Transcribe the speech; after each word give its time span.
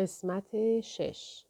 قسمت 0.00 0.80
شش 0.80 1.44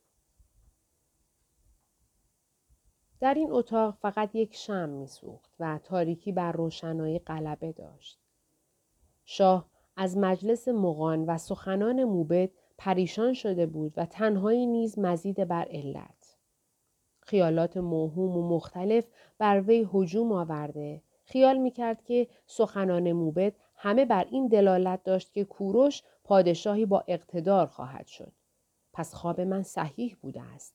در 3.21 3.35
این 3.35 3.53
اتاق 3.53 3.97
فقط 4.01 4.35
یک 4.35 4.55
شم 4.55 4.89
میسوخت 4.89 5.51
و 5.61 5.81
تاریکی 5.85 6.33
بر 6.33 6.53
روشنایی 6.53 7.19
غلبه 7.19 7.73
داشت. 7.73 8.21
شاه 9.25 9.71
از 9.97 10.19
مجلس 10.19 10.69
مغان 10.69 11.25
و 11.27 11.39
سخنان 11.39 12.05
موبد 12.05 12.51
پریشان 12.79 13.33
شده 13.33 13.67
بود 13.67 13.93
و 13.97 14.07
تنهایی 14.07 14.67
نیز 14.67 14.99
مزید 14.99 15.49
بر 15.49 15.65
علت. 15.65 16.37
خیالات 17.21 17.77
موهوم 17.77 18.37
و 18.37 18.49
مختلف 18.49 19.07
بر 19.39 19.61
وی 19.61 19.89
هجوم 19.95 20.33
آورده 20.33 21.03
خیال 21.25 21.59
می‌کرد 21.59 22.03
که 22.03 22.29
سخنان 22.47 23.13
موبد 23.13 23.55
همه 23.75 24.05
بر 24.05 24.27
این 24.31 24.49
دلالت 24.49 25.03
داشت 25.05 25.33
که 25.33 25.45
کوروش 25.45 26.03
پادشاهی 26.25 26.87
با 26.87 27.05
اقتدار 27.09 27.67
خواهد 27.67 28.07
شد. 28.07 28.33
پس 28.93 29.15
خواب 29.15 29.41
من 29.41 29.63
صحیح 29.63 30.17
بوده 30.23 30.43
است. 30.43 30.75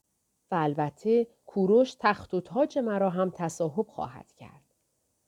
و 0.51 0.55
البته 0.55 1.27
کوروش 1.45 1.95
تخت 1.99 2.33
و 2.33 2.41
تاج 2.41 2.77
مرا 2.79 3.09
هم 3.09 3.31
تصاحب 3.35 3.87
خواهد 3.87 4.31
کرد. 4.31 4.61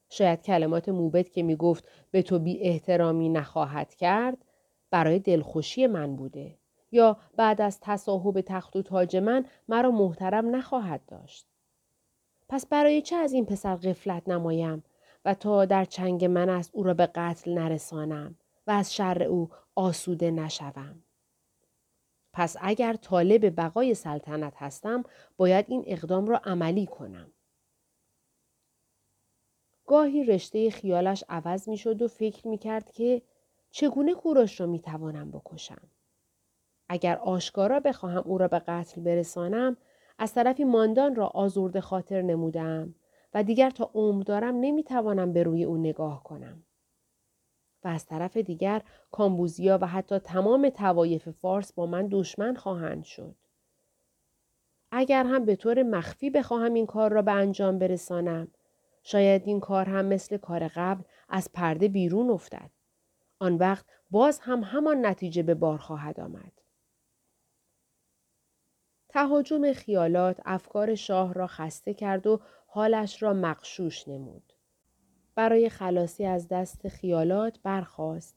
شاید 0.09 0.41
کلمات 0.41 0.89
موبت 0.89 1.29
که 1.29 1.43
می 1.43 1.55
گفت 1.55 1.87
به 2.11 2.21
تو 2.21 2.39
بی 2.39 2.59
احترامی 2.59 3.29
نخواهد 3.29 3.95
کرد 3.95 4.45
برای 4.91 5.19
دلخوشی 5.19 5.87
من 5.87 6.15
بوده 6.15 6.57
یا 6.91 7.17
بعد 7.35 7.61
از 7.61 7.79
تصاحب 7.81 8.41
تخت 8.41 8.75
و 8.75 8.81
تاج 8.81 9.15
من 9.17 9.45
مرا 9.67 9.91
محترم 9.91 10.55
نخواهد 10.55 11.01
داشت. 11.07 11.47
پس 12.49 12.65
برای 12.65 13.01
چه 13.01 13.15
از 13.15 13.33
این 13.33 13.45
پسر 13.45 13.75
غفلت 13.75 14.29
نمایم 14.29 14.83
و 15.25 15.33
تا 15.33 15.65
در 15.65 15.85
چنگ 15.85 16.25
من 16.25 16.49
است 16.49 16.69
او 16.73 16.83
را 16.83 16.93
به 16.93 17.05
قتل 17.05 17.53
نرسانم 17.53 18.35
و 18.67 18.71
از 18.71 18.95
شر 18.95 19.23
او 19.23 19.49
آسوده 19.75 20.31
نشوم. 20.31 21.03
پس 22.37 22.55
اگر 22.61 22.93
طالب 22.93 23.61
بقای 23.61 23.93
سلطنت 23.93 24.53
هستم 24.57 25.03
باید 25.37 25.65
این 25.67 25.83
اقدام 25.87 26.27
را 26.27 26.37
عملی 26.37 26.85
کنم. 26.85 27.33
گاهی 29.85 30.23
رشته 30.23 30.69
خیالش 30.69 31.23
عوض 31.29 31.69
می 31.69 31.77
شد 31.77 32.01
و 32.01 32.07
فکر 32.07 32.47
می 32.47 32.57
کرد 32.57 32.91
که 32.91 33.21
چگونه 33.71 34.13
کوروش 34.13 34.59
را 34.59 34.67
می 34.67 34.79
توانم 34.79 35.31
بکشم. 35.31 35.81
اگر 36.89 37.17
آشکارا 37.17 37.79
بخواهم 37.79 38.23
او 38.25 38.37
را 38.37 38.47
به 38.47 38.59
قتل 38.59 39.01
برسانم 39.01 39.77
از 40.17 40.33
طرفی 40.33 40.63
ماندان 40.63 41.15
را 41.15 41.27
آزرد 41.27 41.79
خاطر 41.79 42.21
نمودم 42.21 42.95
و 43.33 43.43
دیگر 43.43 43.69
تا 43.69 43.91
عمر 43.93 44.23
دارم 44.23 44.55
نمی‌توانم 44.55 45.33
به 45.33 45.43
روی 45.43 45.63
او 45.63 45.77
نگاه 45.77 46.23
کنم. 46.23 46.63
از 47.87 48.05
طرف 48.05 48.37
دیگر 48.37 48.81
کامبوزیا 49.11 49.77
و 49.81 49.87
حتی 49.87 50.19
تمام 50.19 50.69
توایف 50.69 51.29
فارس 51.29 51.73
با 51.73 51.85
من 51.85 52.07
دشمن 52.11 52.55
خواهند 52.55 53.03
شد. 53.03 53.35
اگر 54.91 55.23
هم 55.23 55.45
به 55.45 55.55
طور 55.55 55.83
مخفی 55.83 56.29
بخواهم 56.29 56.73
این 56.73 56.85
کار 56.85 57.11
را 57.11 57.21
به 57.21 57.31
انجام 57.31 57.79
برسانم 57.79 58.47
شاید 59.03 59.41
این 59.45 59.59
کار 59.59 59.89
هم 59.89 60.05
مثل 60.05 60.37
کار 60.37 60.67
قبل 60.67 61.03
از 61.29 61.49
پرده 61.53 61.87
بیرون 61.87 62.29
افتد. 62.29 62.71
آن 63.39 63.55
وقت 63.55 63.85
باز 64.11 64.39
هم 64.39 64.63
همان 64.63 65.05
نتیجه 65.05 65.43
به 65.43 65.53
بار 65.53 65.77
خواهد 65.77 66.19
آمد. 66.19 66.51
تهاجم 69.09 69.73
خیالات 69.73 70.41
افکار 70.45 70.95
شاه 70.95 71.33
را 71.33 71.47
خسته 71.47 71.93
کرد 71.93 72.27
و 72.27 72.41
حالش 72.67 73.23
را 73.23 73.33
مقشوش 73.33 74.07
نمود. 74.07 74.53
برای 75.37 75.69
خلاصی 75.69 76.25
از 76.25 76.47
دست 76.47 76.87
خیالات 76.87 77.59
برخاست. 77.63 78.35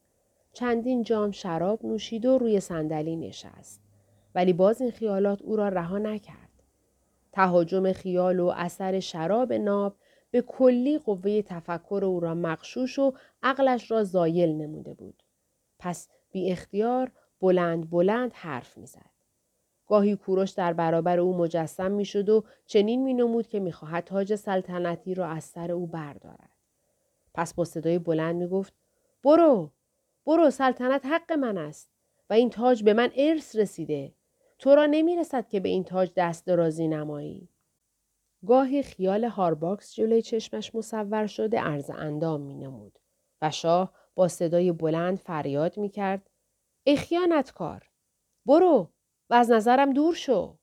چندین 0.53 1.03
جام 1.03 1.31
شراب 1.31 1.87
نوشید 1.87 2.27
و 2.27 2.39
روی 2.39 2.61
صندلی 2.61 3.17
نشست. 3.17 3.81
ولی 4.35 4.53
باز 4.53 4.81
این 4.81 4.91
خیالات 4.91 5.43
او 5.43 5.57
را 5.57 5.69
رها 5.69 5.99
نکرد. 5.99 6.63
تهاجم 7.33 7.93
خیال 7.93 8.41
و 8.41 8.53
اثر 8.57 9.01
شراب 9.01 9.53
ناب 9.53 9.97
به 10.31 10.43
کلی 10.43 10.99
قوه 10.99 11.43
تفکر 11.43 12.01
او 12.05 12.21
را 12.21 12.35
مخشوش 12.35 12.99
و 12.99 13.13
عقلش 13.43 13.91
را 13.91 14.05
زایل 14.05 14.51
نموده 14.51 14.95
بود. 14.95 15.23
پس 15.79 16.09
بی 16.33 16.53
اختیار 16.53 17.13
بلند 17.41 17.91
بلند 17.91 18.33
حرف 18.35 18.79
می‌زد. 18.79 19.11
گاهی 19.87 20.17
کوروش 20.17 20.51
در 20.51 20.73
برابر 20.73 21.19
او 21.19 21.37
مجسم 21.37 21.91
می‌شد 21.91 22.29
و 22.29 22.45
چنین 22.67 23.03
می 23.03 23.15
نمود 23.15 23.47
که 23.47 23.61
می‌خواهد 23.61 24.05
تاج 24.05 24.35
سلطنتی 24.35 25.15
را 25.15 25.27
از 25.27 25.45
سر 25.45 25.73
او 25.73 25.87
بردارد. 25.87 26.50
پس 27.35 27.55
با 27.55 27.65
صدای 27.65 27.99
بلند 27.99 28.37
می 28.37 28.49
گفت 28.49 28.75
برو 29.25 29.71
برو 30.27 30.51
سلطنت 30.51 31.07
حق 31.07 31.33
من 31.33 31.59
است 31.59 31.91
و 32.31 32.33
این 32.33 32.51
تاج 32.51 32.83
به 32.83 32.95
من 32.95 33.11
ارث 33.17 33.57
رسیده. 33.57 34.15
تو 34.59 34.75
را 34.75 34.87
نمی 34.87 35.17
رسد 35.17 35.49
که 35.49 35.61
به 35.61 35.69
این 35.69 35.85
تاج 35.85 36.11
دست 36.17 36.47
درازی 36.47 36.89
نمایی. 36.89 37.49
گاهی 38.47 38.83
خیال 38.83 39.25
هارباکس 39.25 39.95
جلوی 39.95 40.23
چشمش 40.23 40.75
مصور 40.75 41.27
شده 41.27 41.61
عرض 41.61 41.91
اندام 41.91 42.41
می 42.41 42.57
نمود 42.57 42.99
و 43.43 43.51
شاه 43.51 43.93
با 44.15 44.29
صدای 44.29 44.73
بلند 44.73 45.19
فریاد 45.19 45.79
می 45.79 45.89
کرد 45.89 46.31
ای 46.85 46.97
خیانتکار 46.97 47.91
برو 48.47 48.91
و 49.31 49.35
از 49.35 49.51
نظرم 49.51 49.93
دور 49.93 50.15
شو. 50.15 50.59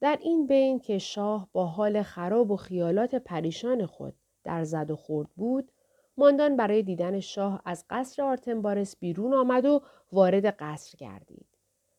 در 0.00 0.18
این 0.20 0.46
بین 0.46 0.78
که 0.78 0.98
شاه 0.98 1.48
با 1.52 1.66
حال 1.66 2.02
خراب 2.02 2.50
و 2.50 2.56
خیالات 2.56 3.14
پریشان 3.14 3.86
خود 3.86 4.14
در 4.44 4.64
زد 4.64 4.90
و 4.90 4.96
خورد 4.96 5.28
بود 5.36 5.72
ماندان 6.16 6.56
برای 6.56 6.82
دیدن 6.82 7.20
شاه 7.20 7.62
از 7.64 7.84
قصر 7.90 8.22
آرتنبارس 8.22 8.96
بیرون 8.96 9.34
آمد 9.34 9.64
و 9.66 9.82
وارد 10.12 10.46
قصر 10.46 10.98
گردید. 10.98 11.46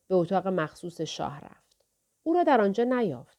به 0.08 0.14
اتاق 0.14 0.48
مخصوص 0.48 1.00
شاه 1.00 1.40
رفت. 1.40 1.84
او 2.22 2.34
را 2.34 2.42
در 2.42 2.60
آنجا 2.60 2.84
نیافت. 2.84 3.38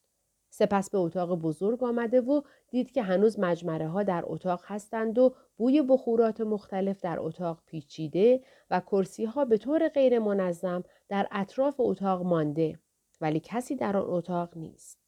سپس 0.50 0.90
به 0.90 0.98
اتاق 0.98 1.36
بزرگ 1.36 1.84
آمده 1.84 2.22
و 2.22 2.42
دید 2.70 2.92
که 2.92 3.04
هنوز 3.04 3.40
مجمره 3.40 3.88
ها 3.88 4.04
در 4.04 4.24
اتاق 4.26 4.62
هستند 4.66 5.18
و 5.18 5.36
بوی 5.58 5.82
بخورات 5.82 6.42
مختلف 6.42 7.02
در 7.02 7.20
اتاق 7.20 7.64
پیچیده 7.66 8.44
و 8.72 8.80
کرسی 8.80 9.26
ها 9.26 9.46
به 9.46 9.58
طور 9.58 9.88
غیر 9.88 10.20
منظم 10.20 10.84
در 11.10 11.28
اطراف 11.32 11.76
اتاق 11.80 12.24
مانده 12.24 12.80
ولی 13.24 13.40
کسی 13.40 13.76
در 13.76 13.98
آن 13.98 14.04
اتاق 14.08 14.58
نیست. 14.58 15.00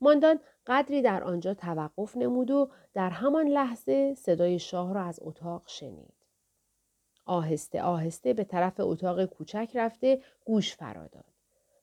ماندان 0.00 0.40
قدری 0.66 1.02
در 1.02 1.24
آنجا 1.24 1.54
توقف 1.54 2.16
نمود 2.16 2.50
و 2.50 2.70
در 2.94 3.10
همان 3.10 3.46
لحظه 3.48 4.14
صدای 4.14 4.58
شاه 4.58 4.94
را 4.94 5.02
از 5.02 5.18
اتاق 5.22 5.62
شنید. 5.66 6.14
آهسته 7.26 7.82
آهسته 7.82 8.32
به 8.32 8.44
طرف 8.44 8.74
اتاق 8.80 9.24
کوچک 9.24 9.70
رفته 9.74 10.20
گوش 10.44 10.76
فراداد 10.76 11.34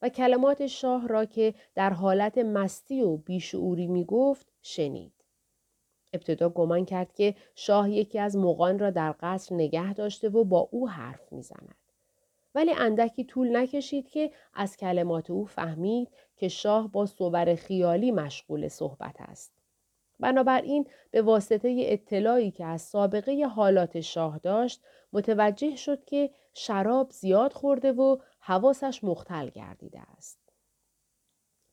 و 0.02 0.10
کلمات 0.10 0.68
شاه 0.68 1.08
را 1.08 1.26
که 1.26 1.54
در 1.76 1.90
حالت 1.90 2.38
مستی 2.38 3.02
و 3.02 3.18
بیشعوری 3.18 3.88
می 3.88 4.06
گفت 4.06 4.48
شنید. 4.62 5.14
ابتدا 6.14 6.50
گمان 6.50 6.86
کرد 6.86 7.14
که 7.14 7.36
شاه 7.56 7.92
یکی 7.92 8.20
از 8.20 8.38
مغان 8.38 8.80
را 8.80 8.90
در 8.90 9.16
قصر 9.20 9.56
نگه 9.56 9.94
داشته 9.94 10.30
و 10.30 10.44
با 10.44 10.70
او 10.72 10.90
حرف 10.90 11.34
می‌زند. 11.34 11.81
ولی 12.56 12.74
اندکی 12.74 13.24
طول 13.24 13.58
نکشید 13.58 14.10
که 14.10 14.32
از 14.54 14.78
کلمات 14.78 15.30
او 15.30 15.46
فهمید 15.46 16.10
که 16.36 16.48
شاه 16.48 16.92
با 16.92 17.06
صور 17.06 17.56
خیالی 17.56 18.12
مشغول 18.12 18.68
صحبت 18.68 19.16
است. 19.20 19.52
بنابراین 20.20 20.88
به 21.12 21.22
واسطه 21.22 21.76
اطلاعی 21.80 22.52
که 22.52 22.66
از 22.66 22.82
سابقه 22.82 23.46
حالات 23.56 24.02
شاه 24.02 24.38
داشت 24.38 24.82
متوجه 25.14 25.76
شد 25.76 26.06
که 26.06 26.30
شراب 26.54 27.12
زیاد 27.12 27.54
خورده 27.54 27.92
و 27.92 28.18
حواسش 28.40 29.04
مختل 29.04 29.50
گردیده 29.50 30.02
است. 30.18 30.40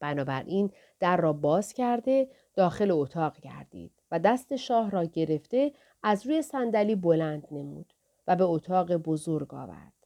بنابراین 0.00 0.72
در 1.00 1.16
را 1.16 1.32
باز 1.32 1.72
کرده 1.72 2.30
داخل 2.54 2.90
اتاق 2.90 3.40
گردید 3.40 3.92
و 4.10 4.18
دست 4.18 4.56
شاه 4.56 4.90
را 4.90 5.04
گرفته 5.04 5.72
از 6.02 6.26
روی 6.26 6.42
صندلی 6.42 6.94
بلند 6.94 7.48
نمود 7.50 7.92
و 8.26 8.36
به 8.36 8.44
اتاق 8.44 8.96
بزرگ 8.96 9.54
آورد. 9.54 9.97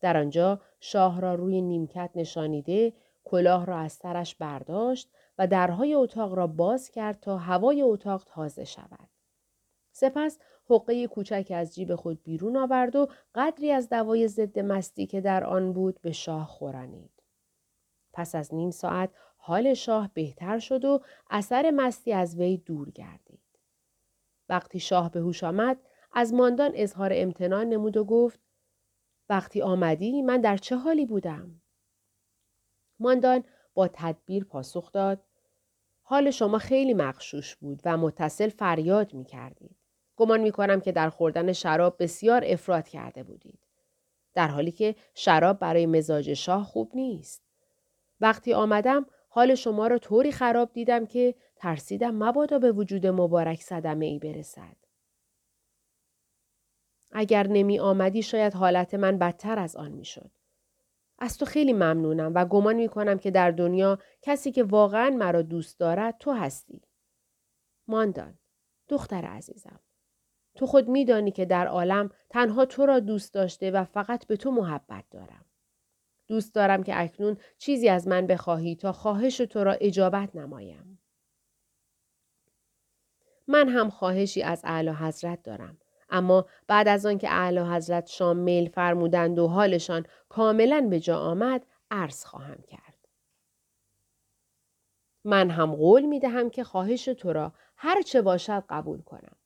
در 0.00 0.16
آنجا 0.16 0.60
شاه 0.80 1.20
را 1.20 1.34
روی 1.34 1.60
نیمکت 1.60 2.10
نشانیده 2.14 2.92
کلاه 3.24 3.66
را 3.66 3.78
از 3.78 3.92
سرش 3.92 4.34
برداشت 4.34 5.10
و 5.38 5.46
درهای 5.46 5.94
اتاق 5.94 6.34
را 6.34 6.46
باز 6.46 6.90
کرد 6.90 7.20
تا 7.20 7.38
هوای 7.38 7.82
اتاق 7.82 8.24
تازه 8.26 8.64
شود. 8.64 9.08
سپس 9.92 10.38
حقه 10.70 11.06
کوچک 11.06 11.52
از 11.54 11.74
جیب 11.74 11.94
خود 11.94 12.22
بیرون 12.22 12.56
آورد 12.56 12.96
و 12.96 13.08
قدری 13.34 13.72
از 13.72 13.88
دوای 13.88 14.28
ضد 14.28 14.58
مستی 14.58 15.06
که 15.06 15.20
در 15.20 15.44
آن 15.44 15.72
بود 15.72 16.00
به 16.00 16.12
شاه 16.12 16.46
خورانید. 16.46 17.22
پس 18.12 18.34
از 18.34 18.54
نیم 18.54 18.70
ساعت 18.70 19.10
حال 19.36 19.74
شاه 19.74 20.10
بهتر 20.14 20.58
شد 20.58 20.84
و 20.84 21.00
اثر 21.30 21.70
مستی 21.70 22.12
از 22.12 22.36
وی 22.36 22.56
دور 22.56 22.90
گردید. 22.90 23.40
وقتی 24.48 24.80
شاه 24.80 25.10
به 25.10 25.20
هوش 25.20 25.44
آمد 25.44 25.78
از 26.12 26.34
ماندان 26.34 26.70
اظهار 26.74 27.10
امتنان 27.14 27.68
نمود 27.68 27.96
و 27.96 28.04
گفت 28.04 28.40
وقتی 29.28 29.62
آمدی 29.62 30.22
من 30.22 30.40
در 30.40 30.56
چه 30.56 30.76
حالی 30.76 31.06
بودم؟ 31.06 31.60
ماندان 32.98 33.44
با 33.74 33.88
تدبیر 33.88 34.44
پاسخ 34.44 34.92
داد 34.92 35.22
حال 36.02 36.30
شما 36.30 36.58
خیلی 36.58 36.94
مخشوش 36.94 37.56
بود 37.56 37.80
و 37.84 37.96
متصل 37.96 38.48
فریاد 38.48 39.14
می 39.14 39.24
کردید. 39.24 39.76
گمان 40.16 40.40
می 40.40 40.52
کنم 40.52 40.80
که 40.80 40.92
در 40.92 41.10
خوردن 41.10 41.52
شراب 41.52 41.96
بسیار 41.98 42.44
افراد 42.46 42.88
کرده 42.88 43.22
بودید. 43.22 43.58
در 44.34 44.48
حالی 44.48 44.70
که 44.70 44.94
شراب 45.14 45.58
برای 45.58 45.86
مزاج 45.86 46.34
شاه 46.34 46.64
خوب 46.64 46.90
نیست. 46.94 47.42
وقتی 48.20 48.54
آمدم 48.54 49.06
حال 49.28 49.54
شما 49.54 49.86
را 49.86 49.98
طوری 49.98 50.32
خراب 50.32 50.72
دیدم 50.72 51.06
که 51.06 51.34
ترسیدم 51.56 52.14
مبادا 52.14 52.58
به 52.58 52.72
وجود 52.72 53.06
مبارک 53.06 53.62
صدمه 53.62 54.06
ای 54.06 54.18
برسد. 54.18 54.76
اگر 57.18 57.46
نمی 57.46 57.78
آمدی 57.78 58.22
شاید 58.22 58.54
حالت 58.54 58.94
من 58.94 59.18
بدتر 59.18 59.58
از 59.58 59.76
آن 59.76 59.92
می 59.92 60.04
شد. 60.04 60.30
از 61.18 61.38
تو 61.38 61.44
خیلی 61.44 61.72
ممنونم 61.72 62.32
و 62.34 62.44
گمان 62.44 62.76
می 62.76 62.88
کنم 62.88 63.18
که 63.18 63.30
در 63.30 63.50
دنیا 63.50 63.98
کسی 64.22 64.52
که 64.52 64.64
واقعا 64.64 65.10
مرا 65.10 65.42
دوست 65.42 65.78
دارد 65.78 66.18
تو 66.18 66.32
هستی. 66.32 66.82
ماندان، 67.88 68.38
دختر 68.88 69.24
عزیزم. 69.24 69.80
تو 70.54 70.66
خود 70.66 70.88
میدانی 70.88 71.30
که 71.30 71.44
در 71.44 71.66
عالم 71.66 72.10
تنها 72.30 72.64
تو 72.64 72.86
را 72.86 73.00
دوست 73.00 73.34
داشته 73.34 73.70
و 73.70 73.84
فقط 73.84 74.26
به 74.26 74.36
تو 74.36 74.50
محبت 74.50 75.04
دارم. 75.10 75.44
دوست 76.26 76.54
دارم 76.54 76.82
که 76.82 77.02
اکنون 77.02 77.36
چیزی 77.58 77.88
از 77.88 78.08
من 78.08 78.26
بخواهی 78.26 78.76
تا 78.76 78.92
خواهش 78.92 79.36
تو 79.36 79.64
را 79.64 79.72
اجابت 79.72 80.36
نمایم. 80.36 80.98
من 83.48 83.68
هم 83.68 83.90
خواهشی 83.90 84.42
از 84.42 84.60
اعلی 84.64 84.90
حضرت 84.90 85.42
دارم. 85.42 85.78
اما 86.08 86.46
بعد 86.66 86.88
از 86.88 87.06
آنکه 87.06 87.28
اعلی 87.30 87.60
حضرت 87.60 88.06
شام 88.06 88.36
میل 88.36 88.68
فرمودند 88.68 89.38
و 89.38 89.48
حالشان 89.48 90.06
کاملا 90.28 90.86
به 90.90 91.00
جا 91.00 91.18
آمد 91.18 91.66
عرض 91.90 92.24
خواهم 92.24 92.62
کرد. 92.68 93.08
من 95.24 95.50
هم 95.50 95.74
قول 95.74 96.02
می 96.02 96.20
دهم 96.20 96.50
که 96.50 96.64
خواهش 96.64 97.04
تو 97.04 97.32
را 97.32 97.52
هر 97.76 98.02
چه 98.02 98.22
باشد 98.22 98.64
قبول 98.68 99.02
کنم. 99.02 99.36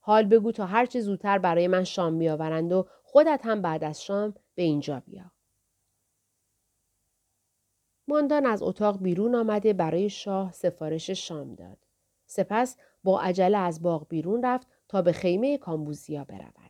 حال 0.00 0.24
بگو 0.24 0.52
تا 0.52 0.66
هر 0.66 0.86
چه 0.86 1.00
زودتر 1.00 1.38
برای 1.38 1.68
من 1.68 1.84
شام 1.84 2.18
بیاورند 2.18 2.72
و 2.72 2.88
خودت 3.02 3.40
هم 3.44 3.62
بعد 3.62 3.84
از 3.84 4.04
شام 4.04 4.34
به 4.54 4.62
اینجا 4.62 5.00
بیا. 5.00 5.32
ماندان 8.08 8.46
از 8.46 8.62
اتاق 8.62 9.02
بیرون 9.02 9.34
آمده 9.34 9.72
برای 9.72 10.10
شاه 10.10 10.52
سفارش 10.52 11.10
شام 11.10 11.54
داد. 11.54 11.78
سپس 12.26 12.76
با 13.04 13.20
عجله 13.20 13.58
از 13.58 13.82
باغ 13.82 14.08
بیرون 14.08 14.42
رفت 14.44 14.66
تا 14.88 15.02
به 15.02 15.12
خیمه 15.12 15.58
کامبوزیا 15.58 16.24
برود. 16.24 16.68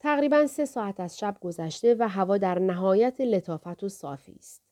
تقریبا 0.00 0.46
سه 0.46 0.64
ساعت 0.64 1.00
از 1.00 1.18
شب 1.18 1.36
گذشته 1.40 1.96
و 1.98 2.08
هوا 2.08 2.38
در 2.38 2.58
نهایت 2.58 3.20
لطافت 3.20 3.82
و 3.84 3.88
صافی 3.88 4.36
است. 4.38 4.62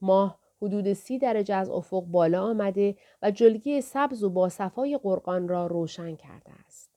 ماه 0.00 0.38
حدود 0.62 0.92
سی 0.92 1.18
درجه 1.18 1.54
از 1.54 1.70
افق 1.70 2.00
بالا 2.00 2.42
آمده 2.42 2.96
و 3.22 3.30
جلگی 3.30 3.80
سبز 3.80 4.22
و 4.22 4.30
با 4.30 4.48
صفای 4.48 4.98
قرقان 5.02 5.48
را 5.48 5.66
روشن 5.66 6.16
کرده 6.16 6.52
است. 6.66 6.90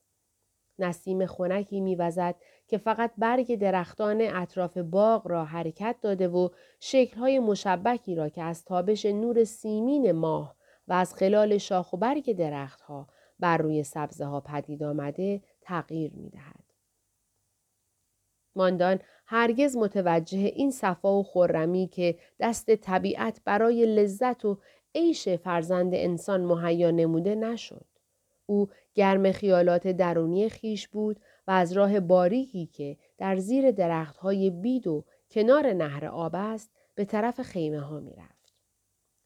نسیم 0.79 1.25
خنکی 1.25 1.81
میوزد 1.81 2.35
که 2.67 2.77
فقط 2.77 3.11
برگ 3.17 3.55
درختان 3.55 4.21
اطراف 4.21 4.77
باغ 4.77 5.27
را 5.27 5.45
حرکت 5.45 5.95
داده 6.01 6.27
و 6.27 6.49
شکلهای 6.79 7.39
مشبکی 7.39 8.15
را 8.15 8.29
که 8.29 8.43
از 8.43 8.65
تابش 8.65 9.05
نور 9.05 9.43
سیمین 9.43 10.11
ماه 10.11 10.55
و 10.88 10.93
از 10.93 11.15
خلال 11.15 11.57
شاخ 11.57 11.93
و 11.93 11.97
برگ 11.97 12.38
درختها 12.38 13.07
بر 13.39 13.57
روی 13.57 13.83
سبزه 13.83 14.25
ها 14.25 14.41
پدید 14.41 14.83
آمده 14.83 15.41
تغییر 15.61 16.11
می 16.13 16.29
دهد. 16.29 16.65
ماندان 18.55 18.99
هرگز 19.25 19.77
متوجه 19.77 20.37
این 20.37 20.71
صفا 20.71 21.19
و 21.19 21.23
خرمی 21.23 21.87
که 21.87 22.19
دست 22.39 22.75
طبیعت 22.75 23.41
برای 23.45 23.85
لذت 23.85 24.45
و 24.45 24.57
عیش 24.95 25.29
فرزند 25.29 25.93
انسان 25.93 26.41
مهیا 26.45 26.91
نموده 26.91 27.35
نشد. 27.35 27.85
او 28.45 28.69
گرم 28.93 29.31
خیالات 29.31 29.88
درونی 29.88 30.49
خیش 30.49 30.88
بود 30.88 31.19
و 31.47 31.51
از 31.51 31.73
راه 31.73 31.99
باریکی 31.99 32.65
که 32.65 32.97
در 33.17 33.35
زیر 33.35 33.71
درختهای 33.71 34.49
بید 34.49 34.88
و 34.88 35.05
کنار 35.31 35.73
نهر 35.73 36.05
آب 36.05 36.31
است 36.35 36.71
به 36.95 37.05
طرف 37.05 37.41
خیمه 37.41 37.79
ها 37.79 37.99
می 37.99 38.15
رفت. 38.15 38.53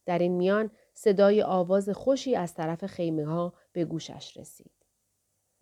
در 0.06 0.20
این 0.20 0.32
میان 0.32 0.72
صدای 1.02 1.44
آواز 1.44 1.90
خوشی 1.90 2.36
از 2.36 2.54
طرف 2.54 2.86
خیمه 2.86 3.26
ها 3.26 3.54
به 3.72 3.86
گوشش 3.86 4.38
رسید. 4.38 4.86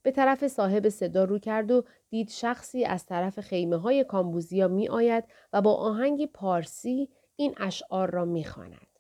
به 0.02 0.12
طرف 0.12 0.48
صاحب 0.48 0.90
صدا 0.90 1.24
رو 1.24 1.40
کرد 1.40 1.72
و 1.72 1.84
دید 2.10 2.30
شخصی 2.30 2.86
از 2.86 3.06
طرف 3.06 3.40
خیمه 3.40 3.78
های 3.78 4.04
کامبوزیا 4.04 4.68
می 4.68 4.90
آید 4.90 5.24
و 5.54 5.62
با 5.62 5.74
آهنگ 5.74 6.26
پارسی 6.26 7.10
این 7.36 7.56
اشعار 7.58 8.12
را 8.12 8.26
می 8.26 8.46
خاند. 8.46 9.00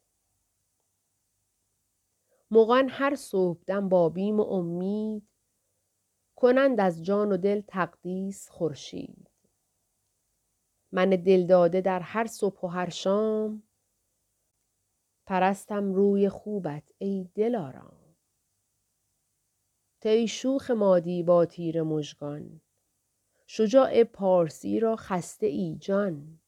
مغان 2.51 2.89
هر 2.89 3.15
صبحدم 3.15 3.89
با 3.89 4.09
بیم 4.09 4.39
و 4.39 4.43
امید 4.43 5.27
کنند 6.35 6.79
از 6.79 7.05
جان 7.05 7.31
و 7.31 7.37
دل 7.37 7.61
تقدیس 7.67 8.49
خورشید 8.49 9.29
من 10.91 11.09
دل 11.09 11.47
داده 11.47 11.81
در 11.81 11.99
هر 11.99 12.25
صبح 12.25 12.59
و 12.63 12.67
هر 12.67 12.89
شام 12.89 13.66
پرستم 15.27 15.93
روی 15.93 16.29
خوبت 16.29 16.91
ای 16.97 17.29
دلارام. 17.35 18.15
تی 20.01 20.27
شوخ 20.27 20.71
مادی 20.71 21.23
با 21.23 21.45
تیر 21.45 21.83
مژگان 21.83 22.61
شجاع 23.47 24.03
پارسی 24.03 24.79
را 24.79 24.95
خسته 24.95 25.45
ای 25.45 25.77
جان. 25.81 26.39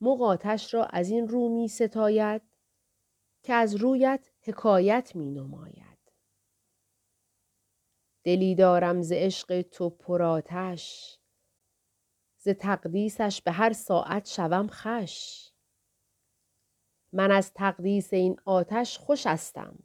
مقاتش 0.00 0.74
را 0.74 0.84
از 0.84 1.10
این 1.10 1.28
رو 1.28 1.48
می 1.48 1.68
ستاید 1.68 2.42
که 3.42 3.52
از 3.54 3.74
رویت 3.74 4.30
حکایت 4.40 5.12
می 5.16 5.30
نماید. 5.30 6.12
دلی 8.24 8.54
دارم 8.54 9.02
ز 9.02 9.12
عشق 9.12 9.62
تو 9.62 9.90
پراتش 9.90 11.18
ز 12.38 12.48
تقدیسش 12.48 13.42
به 13.42 13.52
هر 13.52 13.72
ساعت 13.72 14.26
شوم 14.26 14.68
خش 14.70 15.53
من 17.14 17.30
از 17.30 17.52
تقدیس 17.54 18.12
این 18.12 18.36
آتش 18.44 18.98
خوش 18.98 19.26
هستم. 19.26 19.78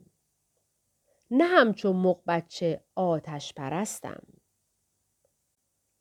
نه 1.31 1.43
همچون 1.43 1.95
مق 1.95 2.21
بچه 2.27 2.83
آتش 2.95 3.53
پرستم. 3.53 4.23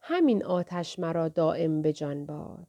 همین 0.01 0.45
آتش 0.45 0.99
مرا 0.99 1.29
دائم 1.29 1.83
به 1.83 1.93
جان 1.93 2.27
باد. 2.27 2.69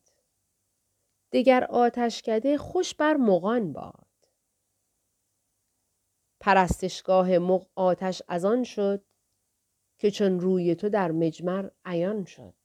دگر 1.31 1.63
آتشکده 1.63 2.57
خوش 2.57 2.95
بر 2.95 3.13
مغان 3.13 3.73
باد. 3.73 4.07
پرستشگاه 6.39 7.37
مغ 7.37 7.67
آتش 7.75 8.21
از 8.27 8.45
آن 8.45 8.63
شد 8.63 9.05
که 9.97 10.11
چون 10.11 10.39
روی 10.39 10.75
تو 10.75 10.89
در 10.89 11.11
مجمر 11.11 11.69
عیان 11.85 12.25
شد. 12.25 12.58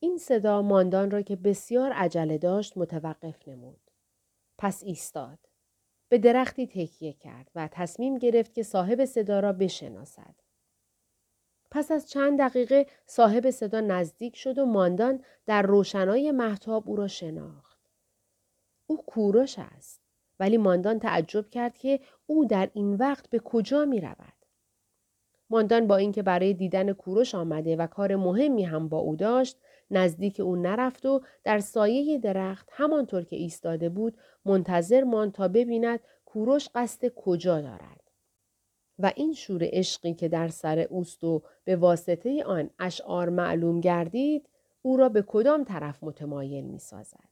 این 0.00 0.18
صدا 0.18 0.62
ماندان 0.62 1.10
را 1.10 1.22
که 1.22 1.36
بسیار 1.36 1.92
عجله 1.92 2.38
داشت 2.38 2.78
متوقف 2.78 3.48
نمود. 3.48 3.90
پس 4.58 4.82
ایستاد. 4.82 5.38
به 6.08 6.18
درختی 6.18 6.66
تکیه 6.66 7.12
کرد 7.12 7.50
و 7.54 7.68
تصمیم 7.72 8.18
گرفت 8.18 8.54
که 8.54 8.62
صاحب 8.62 9.04
صدا 9.04 9.40
را 9.40 9.52
بشناسد. 9.52 10.34
پس 11.70 11.90
از 11.90 12.10
چند 12.10 12.38
دقیقه 12.38 12.86
صاحب 13.06 13.50
صدا 13.50 13.80
نزدیک 13.80 14.36
شد 14.36 14.58
و 14.58 14.66
ماندان 14.66 15.24
در 15.46 15.62
روشنای 15.62 16.30
محتاب 16.30 16.88
او 16.88 16.96
را 16.96 17.08
شناخت. 17.08 17.80
او 18.86 19.02
کوروش 19.06 19.58
است 19.58 20.00
ولی 20.40 20.56
ماندان 20.56 20.98
تعجب 20.98 21.50
کرد 21.50 21.78
که 21.78 22.00
او 22.26 22.44
در 22.44 22.70
این 22.74 22.94
وقت 22.94 23.30
به 23.30 23.38
کجا 23.38 23.84
می 23.84 24.00
رود. 24.00 24.32
ماندان 25.50 25.86
با 25.86 25.96
اینکه 25.96 26.22
برای 26.22 26.54
دیدن 26.54 26.92
کوروش 26.92 27.34
آمده 27.34 27.76
و 27.76 27.86
کار 27.86 28.16
مهمی 28.16 28.64
هم 28.64 28.88
با 28.88 28.98
او 28.98 29.16
داشت 29.16 29.58
نزدیک 29.90 30.40
او 30.40 30.56
نرفت 30.56 31.06
و 31.06 31.20
در 31.44 31.58
سایه 31.58 32.18
درخت 32.18 32.68
همانطور 32.72 33.24
که 33.24 33.36
ایستاده 33.36 33.88
بود 33.88 34.16
منتظر 34.44 35.04
ماند 35.04 35.32
تا 35.32 35.48
ببیند 35.48 36.00
کوروش 36.24 36.68
قصد 36.74 37.08
کجا 37.08 37.60
دارد. 37.60 38.00
و 38.98 39.12
این 39.16 39.32
شور 39.34 39.60
عشقی 39.62 40.14
که 40.14 40.28
در 40.28 40.48
سر 40.48 40.78
اوست 40.78 41.24
و 41.24 41.42
به 41.64 41.76
واسطه 41.76 42.44
آن 42.44 42.70
اشعار 42.78 43.28
معلوم 43.28 43.80
گردید 43.80 44.48
او 44.82 44.96
را 44.96 45.08
به 45.08 45.22
کدام 45.22 45.64
طرف 45.64 46.04
متمایل 46.04 46.64
می 46.64 46.78
سازد. 46.78 47.28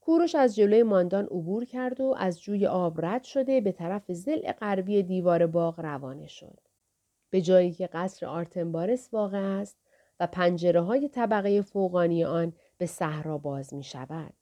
کوروش 0.00 0.34
از 0.34 0.56
جلوی 0.56 0.82
ماندان 0.82 1.24
عبور 1.24 1.64
کرد 1.64 2.00
و 2.00 2.14
از 2.18 2.42
جوی 2.42 2.66
آب 2.66 3.04
رد 3.04 3.24
شده 3.24 3.60
به 3.60 3.72
طرف 3.72 4.12
زل 4.12 4.52
غربی 4.52 5.02
دیوار 5.02 5.46
باغ 5.46 5.80
روانه 5.80 6.26
شد. 6.26 6.58
به 7.30 7.40
جایی 7.40 7.72
که 7.72 7.86
قصر 7.86 8.26
آرتنبارس 8.26 9.08
واقع 9.14 9.38
است 9.38 9.76
و 10.20 10.26
پنجره 10.26 10.80
های 10.80 11.08
طبقه 11.08 11.62
فوقانی 11.62 12.24
آن 12.24 12.52
به 12.78 12.86
صحرا 12.86 13.38
باز 13.38 13.74
می 13.74 13.82
شود. 13.82 14.34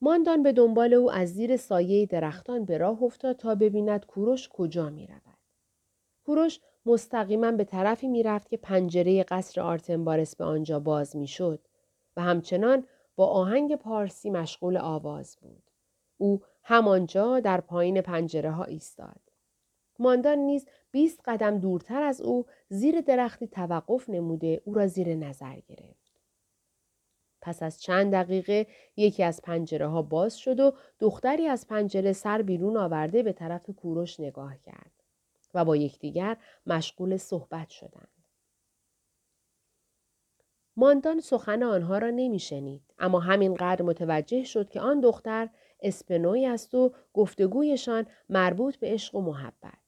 ماندان 0.00 0.42
به 0.42 0.52
دنبال 0.52 0.94
او 0.94 1.12
از 1.12 1.28
زیر 1.34 1.56
سایه 1.56 2.06
درختان 2.06 2.64
به 2.64 2.78
راه 2.78 3.02
افتاد 3.02 3.36
تا 3.36 3.54
ببیند 3.54 4.06
کوروش 4.06 4.48
کجا 4.48 4.90
می 4.90 5.06
رود. 5.06 5.38
کوروش 6.24 6.60
مستقیما 6.86 7.52
به 7.52 7.64
طرفی 7.64 8.08
می 8.08 8.22
رفت 8.22 8.48
که 8.48 8.56
پنجره 8.56 9.22
قصر 9.22 9.60
آرتنبارس 9.60 10.36
به 10.36 10.44
آنجا 10.44 10.80
باز 10.80 11.16
می 11.16 11.26
شد 11.26 11.66
و 12.16 12.22
همچنان 12.22 12.86
با 13.16 13.26
آهنگ 13.26 13.76
پارسی 13.76 14.30
مشغول 14.30 14.76
آواز 14.76 15.36
بود. 15.40 15.62
او 16.16 16.42
همانجا 16.62 17.40
در 17.40 17.60
پایین 17.60 18.00
پنجره 18.00 18.50
ها 18.50 18.64
ایستاد. 18.64 19.20
ماندان 19.98 20.38
نیز 20.38 20.66
بیست 20.90 21.20
قدم 21.24 21.58
دورتر 21.58 22.02
از 22.02 22.20
او 22.20 22.46
زیر 22.68 23.00
درختی 23.00 23.46
توقف 23.46 24.10
نموده 24.10 24.62
او 24.64 24.74
را 24.74 24.86
زیر 24.86 25.14
نظر 25.14 25.56
گرفت. 25.68 26.10
پس 27.42 27.62
از 27.62 27.82
چند 27.82 28.12
دقیقه 28.12 28.66
یکی 28.96 29.22
از 29.22 29.42
پنجره 29.42 29.86
ها 29.86 30.02
باز 30.02 30.38
شد 30.38 30.60
و 30.60 30.72
دختری 30.98 31.46
از 31.46 31.66
پنجره 31.66 32.12
سر 32.12 32.42
بیرون 32.42 32.76
آورده 32.76 33.22
به 33.22 33.32
طرف 33.32 33.70
کوروش 33.70 34.20
نگاه 34.20 34.58
کرد 34.58 34.92
و 35.54 35.64
با 35.64 35.76
یکدیگر 35.76 36.36
مشغول 36.66 37.16
صحبت 37.16 37.68
شدند. 37.68 38.08
ماندان 40.76 41.20
سخن 41.20 41.62
آنها 41.62 41.98
را 41.98 42.10
نمیشنید 42.10 42.82
اما 42.98 43.20
همینقدر 43.20 43.82
متوجه 43.82 44.44
شد 44.44 44.70
که 44.70 44.80
آن 44.80 45.00
دختر 45.00 45.48
اسپنوی 45.82 46.46
است 46.46 46.74
و 46.74 46.92
گفتگویشان 47.12 48.06
مربوط 48.28 48.76
به 48.76 48.92
عشق 48.92 49.14
و 49.14 49.20
محبت. 49.20 49.79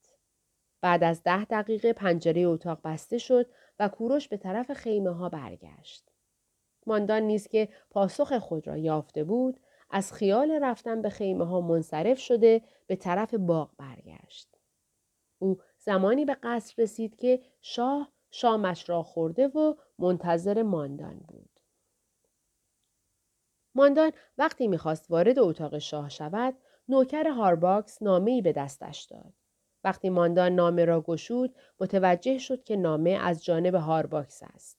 بعد 0.82 1.04
از 1.04 1.22
ده 1.22 1.44
دقیقه 1.44 1.92
پنجره 1.92 2.40
اتاق 2.40 2.80
بسته 2.84 3.18
شد 3.18 3.46
و 3.78 3.88
کوروش 3.88 4.28
به 4.28 4.36
طرف 4.36 4.72
خیمه 4.72 5.10
ها 5.10 5.28
برگشت. 5.28 6.10
ماندان 6.86 7.22
نیز 7.22 7.48
که 7.48 7.68
پاسخ 7.90 8.38
خود 8.38 8.66
را 8.66 8.76
یافته 8.76 9.24
بود 9.24 9.60
از 9.90 10.12
خیال 10.12 10.50
رفتن 10.62 11.02
به 11.02 11.10
خیمه 11.10 11.44
ها 11.44 11.60
منصرف 11.60 12.18
شده 12.18 12.62
به 12.86 12.96
طرف 12.96 13.34
باغ 13.34 13.70
برگشت. 13.78 14.48
او 15.38 15.58
زمانی 15.78 16.24
به 16.24 16.36
قصر 16.42 16.82
رسید 16.82 17.16
که 17.16 17.40
شاه 17.60 18.12
شامش 18.30 18.88
را 18.88 19.02
خورده 19.02 19.48
و 19.48 19.74
منتظر 19.98 20.62
ماندان 20.62 21.18
بود. 21.28 21.50
ماندان 23.74 24.12
وقتی 24.38 24.68
می‌خواست 24.68 25.10
وارد 25.10 25.38
اتاق 25.38 25.78
شاه 25.78 26.08
شود 26.08 26.54
نوکر 26.88 27.28
هارباکس 27.28 28.02
نامهای 28.02 28.42
به 28.42 28.52
دستش 28.52 29.02
داد. 29.02 29.41
وقتی 29.84 30.10
ماندان 30.10 30.54
نامه 30.54 30.84
را 30.84 31.00
گشود 31.00 31.54
متوجه 31.80 32.38
شد 32.38 32.64
که 32.64 32.76
نامه 32.76 33.10
از 33.10 33.44
جانب 33.44 33.74
هارباکس 33.74 34.42
است. 34.42 34.78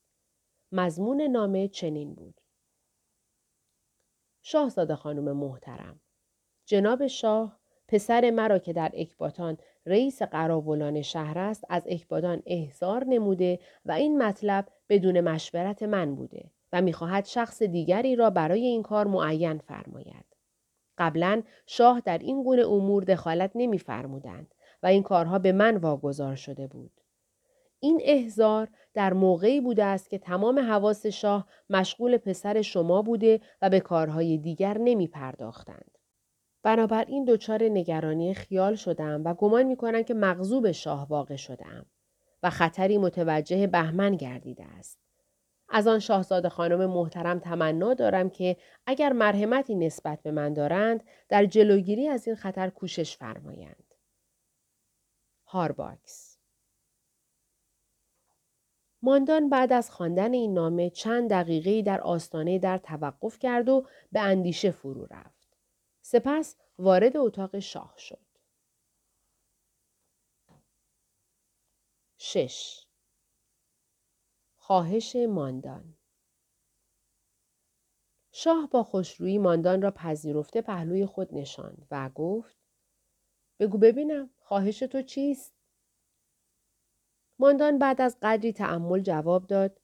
مضمون 0.71 1.21
نامه 1.21 1.67
چنین 1.67 2.13
بود. 2.13 2.41
شاهزاده 4.41 4.95
خانم 4.95 5.37
محترم 5.37 5.99
جناب 6.65 7.07
شاه 7.07 7.59
پسر 7.87 8.31
مرا 8.31 8.59
که 8.59 8.73
در 8.73 8.91
اکباتان 8.93 9.57
رئیس 9.85 10.21
قراولان 10.21 11.01
شهر 11.01 11.37
است 11.39 11.63
از 11.69 11.83
اکبادان 11.89 12.43
احضار 12.45 13.03
نموده 13.03 13.59
و 13.85 13.91
این 13.91 14.23
مطلب 14.23 14.67
بدون 14.89 15.21
مشورت 15.21 15.83
من 15.83 16.15
بوده 16.15 16.51
و 16.73 16.81
می‌خواهد 16.81 17.25
شخص 17.25 17.63
دیگری 17.63 18.15
را 18.15 18.29
برای 18.29 18.65
این 18.65 18.83
کار 18.83 19.07
معین 19.07 19.57
فرماید. 19.57 20.25
قبلا 20.97 21.43
شاه 21.65 22.01
در 22.05 22.17
این 22.17 22.43
گونه 22.43 22.67
امور 22.67 23.03
دخالت 23.03 23.51
نمیفرمودند 23.55 24.55
و 24.83 24.87
این 24.87 25.03
کارها 25.03 25.39
به 25.39 25.51
من 25.51 25.77
واگذار 25.77 26.35
شده 26.35 26.67
بود. 26.67 26.91
این 27.79 28.01
احزار 28.03 28.67
در 28.93 29.13
موقعی 29.13 29.61
بوده 29.61 29.83
است 29.83 30.09
که 30.09 30.17
تمام 30.17 30.59
حواس 30.59 31.05
شاه 31.05 31.47
مشغول 31.69 32.17
پسر 32.17 32.61
شما 32.61 33.01
بوده 33.01 33.41
و 33.61 33.69
به 33.69 33.79
کارهای 33.79 34.37
دیگر 34.37 34.77
نمی 34.77 35.07
پرداختند. 35.07 35.97
بنابراین 36.63 37.25
دچار 37.25 37.63
نگرانی 37.63 38.33
خیال 38.33 38.75
شدم 38.75 39.21
و 39.25 39.33
گمان 39.33 39.63
می 39.63 39.75
کنم 39.75 40.03
که 40.03 40.13
مغضوب 40.13 40.71
شاه 40.71 41.07
واقع 41.07 41.35
شدم 41.35 41.85
و 42.43 42.49
خطری 42.49 42.97
متوجه 42.97 43.67
بهمن 43.67 44.15
گردیده 44.15 44.65
است. 44.65 44.99
از 45.69 45.87
آن 45.87 45.99
شاهزاده 45.99 46.49
خانم 46.49 46.85
محترم 46.85 47.39
تمنا 47.39 47.93
دارم 47.93 48.29
که 48.29 48.57
اگر 48.85 49.13
مرحمتی 49.13 49.75
نسبت 49.75 50.23
به 50.23 50.31
من 50.31 50.53
دارند 50.53 51.03
در 51.29 51.45
جلوگیری 51.45 52.07
از 52.07 52.27
این 52.27 52.35
خطر 52.35 52.69
کوشش 52.69 53.17
فرمایند. 53.17 53.82
هارباکس 55.53 56.37
ماندان 59.01 59.49
بعد 59.49 59.73
از 59.73 59.91
خواندن 59.91 60.33
این 60.33 60.53
نامه 60.53 60.89
چند 60.89 61.29
دقیقه 61.29 61.81
در 61.81 62.01
آستانه 62.01 62.59
در 62.59 62.77
توقف 62.77 63.39
کرد 63.39 63.69
و 63.69 63.87
به 64.11 64.19
اندیشه 64.19 64.71
فرو 64.71 65.05
رفت. 65.05 65.57
سپس 66.01 66.55
وارد 66.79 67.17
اتاق 67.17 67.59
شاه 67.59 67.93
شد. 67.97 68.19
شش 72.17 72.85
خواهش 74.55 75.15
ماندان 75.15 75.97
شاه 78.31 78.69
با 78.71 78.83
خوشرویی 78.83 79.37
ماندان 79.37 79.81
را 79.81 79.91
پذیرفته 79.91 80.61
پهلوی 80.61 81.05
خود 81.05 81.33
نشاند 81.33 81.87
و 81.91 82.09
گفت 82.09 82.62
بگو 83.63 83.77
ببینم 83.77 84.29
خواهش 84.39 84.79
تو 84.79 85.01
چیست؟ 85.01 85.53
ماندان 87.39 87.79
بعد 87.79 88.01
از 88.01 88.17
قدری 88.21 88.53
تعمل 88.53 88.99
جواب 88.99 89.47
داد 89.47 89.81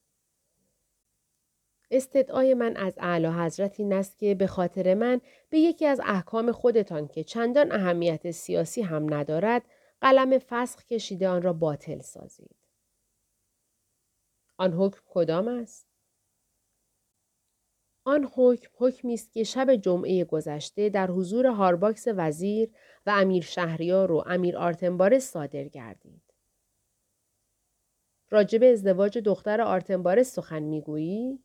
استدعای 1.92 2.54
من 2.54 2.78
از 2.78 2.94
اعلی 2.98 3.28
حضرت 3.28 3.80
این 3.80 3.94
است 3.94 4.18
که 4.18 4.36
به 4.36 4.48
خاطر 4.48 4.94
من 4.94 5.22
به 5.50 5.60
یکی 5.60 5.86
از 5.86 6.02
احکام 6.04 6.52
خودتان 6.52 7.08
که 7.08 7.24
چندان 7.24 7.72
اهمیت 7.72 8.32
سیاسی 8.32 8.82
هم 8.82 9.14
ندارد 9.14 9.62
قلم 10.02 10.40
فسخ 10.40 10.86
کشیده 10.86 11.28
آن 11.28 11.42
را 11.42 11.54
باطل 11.54 12.00
سازید. 12.00 12.56
آن 14.58 14.74
حکم 14.74 15.00
کدام 15.06 15.48
است؟ 15.48 15.89
آن 18.04 18.30
حکم 18.36 18.70
حکمی 18.78 19.14
است 19.14 19.34
که 19.34 19.44
شب 19.44 19.76
جمعه 19.76 20.26
گذشته 20.26 20.90
در 20.90 21.08
حضور 21.08 21.46
هارباکس 21.46 22.06
وزیر 22.08 22.72
و 23.06 23.10
امیر 23.10 23.44
شهریار 23.44 24.12
و 24.12 24.24
امیر 24.28 24.58
آرتنبارس 24.58 25.32
صادر 25.32 25.64
گردید. 25.64 26.22
راجب 28.30 28.64
ازدواج 28.64 29.18
دختر 29.18 29.62
آرتنبارس 29.62 30.36
سخن 30.36 30.64
می‌گویی؟ 30.64 31.40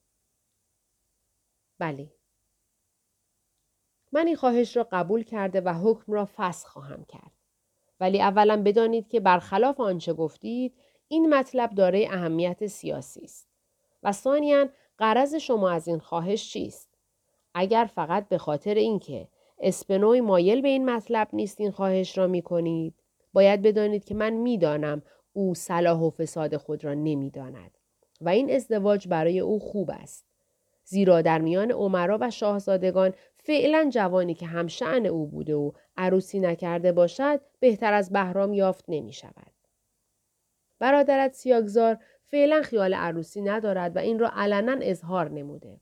بله. 1.79 2.13
من 4.13 4.27
این 4.27 4.37
خواهش 4.37 4.77
را 4.77 4.89
قبول 4.93 5.23
کرده 5.23 5.61
و 5.61 5.69
حکم 5.69 6.13
را 6.13 6.29
فسخ 6.37 6.69
خواهم 6.69 7.05
کرد. 7.05 7.33
ولی 8.01 8.23
اولا 8.23 8.63
بدانید 8.63 9.09
که 9.09 9.21
برخلاف 9.21 9.81
آنچه 9.81 10.13
گفتید 10.13 10.75
این 11.09 11.35
مطلب 11.35 11.75
دارای 11.75 12.07
اهمیت 12.07 12.67
سیاسی 12.67 13.25
است. 13.25 13.49
و 14.03 14.13
ثانیا 14.13 14.69
قرض 14.99 15.35
شما 15.35 15.71
از 15.71 15.89
این 15.89 15.99
خواهش 15.99 16.51
چیست؟ 16.53 16.89
اگر 17.55 17.91
فقط 17.95 18.29
به 18.29 18.39
خاطر 18.39 18.75
اینکه 18.75 19.29
اسپنوی 19.59 20.21
مایل 20.21 20.61
به 20.63 20.69
این 20.69 20.91
مطلب 20.91 21.29
نیست 21.33 21.61
این 21.61 21.71
خواهش 21.71 22.19
را 22.19 22.27
می 22.27 22.43
کنید 22.43 22.95
باید 23.33 23.63
بدانید 23.63 24.05
که 24.05 24.15
من 24.15 24.31
می‌دانم 24.31 25.03
او 25.33 25.55
صلاح 25.55 26.01
و 26.01 26.11
فساد 26.11 26.57
خود 26.57 26.85
را 26.85 26.95
نمی‌داند 26.95 27.79
و 28.21 28.29
این 28.29 28.55
ازدواج 28.55 29.09
برای 29.09 29.41
او 29.41 29.59
خوب 29.59 29.91
است. 29.91 30.27
زیرا 30.85 31.23
در 31.23 31.39
میان 31.39 31.71
عمرا 31.71 32.19
و 32.21 32.31
شاهزادگان 32.31 33.15
فعلا 33.39 33.91
جوانی 33.93 34.35
که 34.35 34.47
همشعن 34.47 35.07
او 35.07 35.27
بوده 35.27 35.55
و 35.55 35.73
عروسی 35.97 36.41
نکرده 36.41 36.93
باشد 36.93 37.41
بهتر 37.61 37.93
از 37.93 38.13
بهرام 38.13 38.53
یافت 38.53 38.85
نمی 38.89 39.13
شود. 39.13 39.53
برادرت 40.79 41.33
سیاگزار 41.33 41.99
فعلا 42.35 42.63
خیال 42.63 42.95
عروسی 42.95 43.43
ندارد 43.43 43.97
و 43.97 43.99
این 43.99 44.19
را 44.19 44.31
علنا 44.35 44.77
اظهار 44.81 45.31
نموده. 45.31 45.81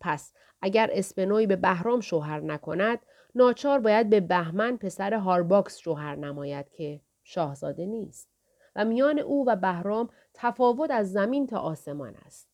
پس 0.00 0.32
اگر 0.62 0.90
اسپنوی 0.92 1.46
به 1.46 1.56
بهرام 1.56 2.00
شوهر 2.00 2.40
نکند 2.40 2.98
ناچار 3.34 3.78
باید 3.78 4.10
به 4.10 4.20
بهمن 4.20 4.76
پسر 4.76 5.14
هارباکس 5.14 5.78
شوهر 5.78 6.16
نماید 6.16 6.70
که 6.70 7.00
شاهزاده 7.24 7.86
نیست 7.86 8.28
و 8.76 8.84
میان 8.84 9.18
او 9.18 9.44
و 9.48 9.56
بهرام 9.56 10.08
تفاوت 10.34 10.90
از 10.90 11.12
زمین 11.12 11.46
تا 11.46 11.58
آسمان 11.58 12.14
است. 12.26 12.48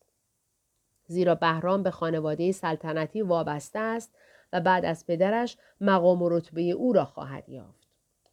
زیرا 1.07 1.35
بهرام 1.35 1.83
به 1.83 1.91
خانواده 1.91 2.51
سلطنتی 2.51 3.21
وابسته 3.21 3.79
است 3.79 4.15
و 4.53 4.61
بعد 4.61 4.85
از 4.85 5.05
پدرش 5.05 5.57
مقام 5.81 6.21
و 6.21 6.29
رتبه 6.29 6.61
او 6.61 6.93
را 6.93 7.05
خواهد 7.05 7.49
یافت. 7.49 7.86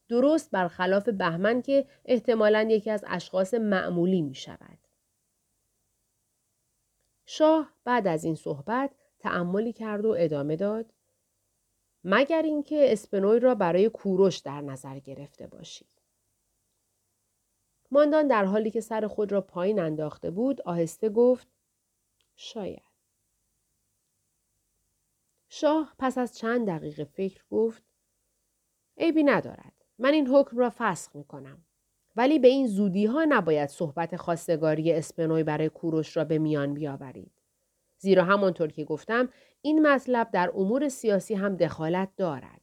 درست 0.09 0.51
برخلاف 0.51 1.09
بهمن 1.09 1.63
که 1.63 1.87
احتمالا 2.05 2.67
یکی 2.71 2.91
از 2.91 3.05
اشخاص 3.09 3.55
معمولی 3.55 4.23
می 4.23 4.35
شود. 4.35 4.79
شاه 7.27 7.73
بعد 7.85 8.07
از 8.07 8.25
این 8.25 8.35
صحبت 8.35 8.91
تأملی 9.19 9.73
کرد 9.73 10.05
و 10.05 10.15
ادامه 10.19 10.57
داد 10.57 10.93
مگر 12.05 12.43
اینکه 12.43 12.93
اسپنوی 12.93 13.41
را 13.41 13.55
برای 13.55 13.89
کوروش 13.89 14.39
در 14.39 14.61
نظر 14.61 14.99
گرفته 14.99 15.47
باشید. 15.47 16.03
ماندان 17.91 18.29
در 18.29 18.45
حالی 18.45 18.71
که 18.71 18.81
سر 18.81 19.07
خود 19.07 19.33
را 19.33 19.41
پایین 19.41 19.79
انداخته 19.79 20.31
بود 20.31 20.61
آهسته 20.61 21.09
گفت 21.09 21.49
شاید. 22.37 22.83
شاه 25.49 25.95
پس 25.99 26.19
از 26.19 26.37
چند 26.37 26.67
دقیقه 26.67 27.05
فکر 27.05 27.45
گفت 27.51 27.83
عیبی 28.99 29.23
ندارد. 29.23 29.84
من 29.99 30.13
این 30.13 30.29
حکم 30.29 30.59
را 30.59 30.73
فسخ 30.79 31.17
می 31.17 31.25
کنم. 31.25 31.65
ولی 32.17 32.39
به 32.39 32.49
این 32.49 32.67
زودی 32.67 33.07
ها 33.07 33.25
نباید 33.29 33.69
صحبت 33.69 34.17
خواستگاری 34.17 34.93
اسپنوی 34.93 35.43
برای 35.43 35.69
کوروش 35.69 36.17
را 36.17 36.25
به 36.25 36.39
میان 36.39 36.75
بیاورید. 36.75 37.33
زیرا 37.99 38.25
همانطور 38.25 38.69
که 38.69 38.85
گفتم 38.85 39.29
این 39.63 39.87
مطلب 39.87 40.31
در 40.31 40.51
امور 40.55 40.89
سیاسی 40.89 41.35
هم 41.35 41.57
دخالت 41.57 42.09
دارد. 42.17 42.61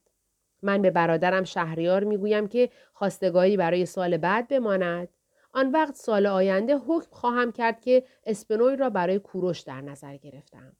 من 0.62 0.82
به 0.82 0.90
برادرم 0.90 1.44
شهریار 1.44 2.04
می‌گویم 2.04 2.48
که 2.48 2.70
خواستگاری 2.92 3.56
برای 3.56 3.86
سال 3.86 4.16
بعد 4.16 4.48
بماند 4.48 5.08
آن 5.52 5.70
وقت 5.70 5.94
سال 5.94 6.26
آینده 6.26 6.76
حکم 6.76 7.08
خواهم 7.10 7.52
کرد 7.52 7.80
که 7.80 8.04
اسپنوی 8.24 8.76
را 8.76 8.90
برای 8.90 9.18
کوروش 9.18 9.60
در 9.60 9.80
نظر 9.80 10.16
گرفتم 10.16 10.76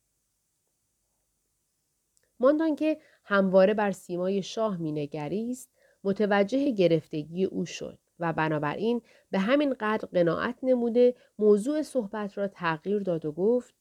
ماندان 2.40 2.76
که 2.76 3.00
همواره 3.24 3.74
بر 3.74 3.90
سیمای 3.90 4.42
شاه 4.42 4.76
مینگریست 4.76 5.70
متوجه 6.04 6.70
گرفتگی 6.70 7.44
او 7.44 7.64
شد 7.64 7.98
و 8.18 8.32
بنابراین 8.32 9.02
به 9.30 9.38
همین 9.38 9.74
قدر 9.80 10.08
قناعت 10.12 10.58
نموده 10.62 11.14
موضوع 11.38 11.82
صحبت 11.82 12.38
را 12.38 12.48
تغییر 12.48 13.02
داد 13.02 13.24
و 13.24 13.32
گفت 13.32 13.74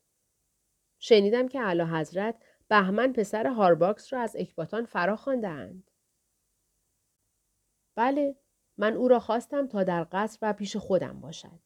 شنیدم 0.99 1.47
که 1.47 1.59
اعلی 1.59 1.83
حضرت 1.83 2.35
بهمن 2.67 3.13
پسر 3.13 3.47
هارپاکس 3.47 4.13
را 4.13 4.19
از 4.19 4.35
اکباتان 4.39 4.85
فرا 4.85 5.15
خواندهاند. 5.15 5.91
بله 7.95 8.35
من 8.77 8.93
او 8.93 9.07
را 9.07 9.19
خواستم 9.19 9.67
تا 9.67 9.83
در 9.83 10.07
قصر 10.11 10.39
و 10.41 10.53
پیش 10.53 10.77
خودم 10.77 11.21
باشد. 11.21 11.59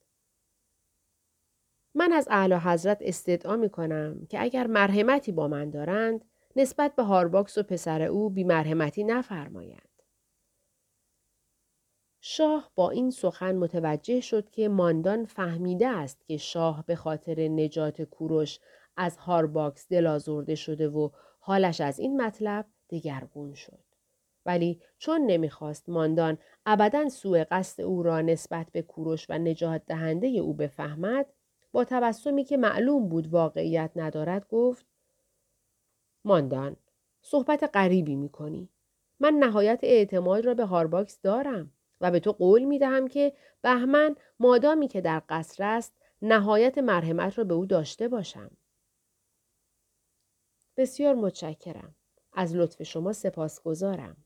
من 1.95 2.11
از 2.11 2.27
اعلی 2.31 2.55
حضرت 2.55 2.97
استدعا 3.01 3.55
می 3.55 3.69
کنم 3.69 4.25
که 4.29 4.41
اگر 4.41 4.67
مرحمتی 4.67 5.31
با 5.31 5.47
من 5.47 5.69
دارند 5.69 6.25
نسبت 6.55 6.95
به 6.95 7.03
هارپاکس 7.03 7.57
و 7.57 7.63
پسر 7.63 8.01
او 8.01 8.29
بی 8.29 8.43
مرحمتی 8.43 9.03
نفرمایند. 9.03 9.94
شاه 12.27 12.71
با 12.75 12.89
این 12.89 13.11
سخن 13.11 13.55
متوجه 13.55 14.21
شد 14.21 14.49
که 14.49 14.69
ماندان 14.69 15.25
فهمیده 15.25 15.87
است 15.87 16.25
که 16.25 16.37
شاه 16.37 16.85
به 16.85 16.95
خاطر 16.95 17.47
نجات 17.47 18.01
کوروش 18.01 18.59
از 18.97 19.17
هارپاکس 19.17 19.87
دل‌آزرده 19.89 20.55
شده 20.55 20.89
و 20.89 21.09
حالش 21.39 21.81
از 21.81 21.99
این 21.99 22.21
مطلب 22.21 22.65
دگرگون 22.89 23.53
شد. 23.53 23.83
ولی 24.45 24.81
چون 24.97 25.21
نمی‌خواست 25.21 25.89
ماندان 25.89 26.37
ابدا 26.65 27.09
سوء 27.09 27.43
قصد 27.51 27.81
او 27.81 28.03
را 28.03 28.21
نسبت 28.21 28.67
به 28.71 28.81
کوروش 28.81 29.25
و 29.29 29.37
نجات 29.37 29.81
دهنده 29.87 30.27
او 30.27 30.53
بفهمد 30.53 31.33
با 31.71 31.83
تبسمی 31.83 32.43
که 32.43 32.57
معلوم 32.57 33.09
بود 33.09 33.27
واقعیت 33.27 33.91
ندارد 33.95 34.47
گفت 34.47 34.85
ماندان 36.23 36.75
صحبت 37.21 37.69
غریبی 37.73 38.15
می‌کنی 38.15 38.69
من 39.19 39.33
نهایت 39.33 39.79
اعتماد 39.83 40.45
را 40.45 40.53
به 40.53 40.65
هارپاکس 40.65 41.21
دارم 41.21 41.71
و 42.01 42.11
به 42.11 42.19
تو 42.19 42.31
قول 42.31 42.63
می 42.63 42.79
دهم 42.79 43.07
که 43.07 43.33
بهمن 43.61 44.15
مادامی 44.39 44.87
که 44.87 45.01
در 45.01 45.21
قصر 45.29 45.63
است 45.63 45.93
نهایت 46.21 46.77
مرحمت 46.77 47.37
را 47.37 47.43
به 47.43 47.53
او 47.53 47.65
داشته 47.65 48.07
باشم. 48.07 48.51
بسیار 50.77 51.15
متشکرم. 51.15 51.95
از 52.33 52.55
لطف 52.55 52.83
شما 52.83 53.13
سپاسگزارم. 53.13 54.17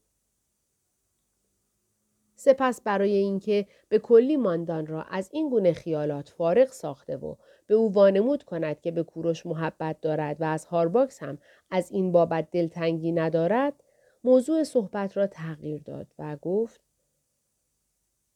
سپس 2.36 2.82
برای 2.82 3.16
اینکه 3.16 3.68
به 3.90 4.00
کلی 4.00 4.38
ماندان 4.38 4.88
را 4.88 5.04
از 5.04 5.30
این 5.34 5.50
گونه 5.50 5.74
خیالات 5.74 6.30
فارغ 6.30 6.68
ساخته 6.68 7.18
و 7.18 7.36
به 7.68 7.76
او 7.76 7.94
وانمود 7.94 8.44
کند 8.44 8.82
که 8.82 8.92
به 8.92 9.04
کوروش 9.04 9.46
محبت 9.46 10.02
دارد 10.02 10.42
و 10.42 10.44
از 10.44 10.66
هارباکس 10.66 11.24
هم 11.24 11.38
از 11.72 11.92
این 11.92 12.12
بابت 12.12 12.52
دلتنگی 12.52 13.12
ندارد 13.12 13.84
موضوع 14.24 14.64
صحبت 14.64 15.18
را 15.18 15.28
تغییر 15.28 15.82
داد 15.82 16.08
و 16.20 16.38
گفت 16.42 16.82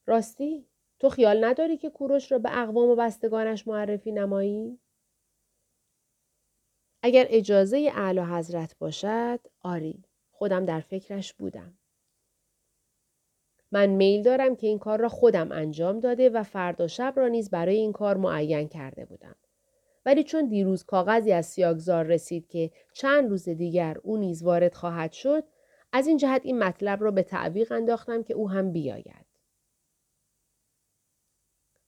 راستی 0.06 0.68
تو 1.00 1.10
خیال 1.10 1.46
نداری 1.46 1.78
که 1.78 1.90
کوروش 1.90 2.32
را 2.32 2.40
به 2.40 2.62
اقوام 2.62 2.90
و 2.90 2.96
بستگانش 2.96 3.68
معرفی 3.68 4.12
نمایی؟ 4.12 4.80
اگر 7.02 7.26
اجازه 7.30 7.92
اعلی 7.96 8.20
حضرت 8.20 8.78
باشد 8.78 9.40
آری 9.62 10.04
خودم 10.32 10.66
در 10.66 10.80
فکرش 10.80 11.34
بودم. 11.34 11.78
من 13.72 13.86
میل 13.86 14.24
دارم 14.24 14.56
که 14.56 14.68
این 14.68 14.80
کار 14.80 15.00
را 15.00 15.10
خودم 15.10 15.52
انجام 15.52 16.00
داده 16.00 16.30
و 16.30 16.44
فردا 16.44 16.88
شب 16.88 17.14
را 17.16 17.28
نیز 17.28 17.50
برای 17.50 17.76
این 17.76 17.92
کار 17.92 18.18
معین 18.18 18.68
کرده 18.68 19.06
بودم. 19.06 19.36
ولی 20.06 20.24
چون 20.24 20.48
دیروز 20.48 20.84
کاغذی 20.84 21.32
از 21.32 21.46
سیاگزار 21.46 22.06
رسید 22.06 22.48
که 22.48 22.72
چند 22.94 23.30
روز 23.30 23.50
دیگر 23.50 23.98
او 24.04 24.18
نیز 24.18 24.44
وارد 24.44 24.74
خواهد 24.74 25.12
شد 25.12 25.44
از 25.92 26.08
این 26.08 26.18
جهت 26.18 26.42
این 26.44 26.60
مطلب 26.60 27.04
را 27.04 27.12
به 27.12 27.24
تعویق 27.24 27.72
انداختم 27.72 28.24
که 28.24 28.34
او 28.34 28.50
هم 28.50 28.72
بیاید. 28.72 29.33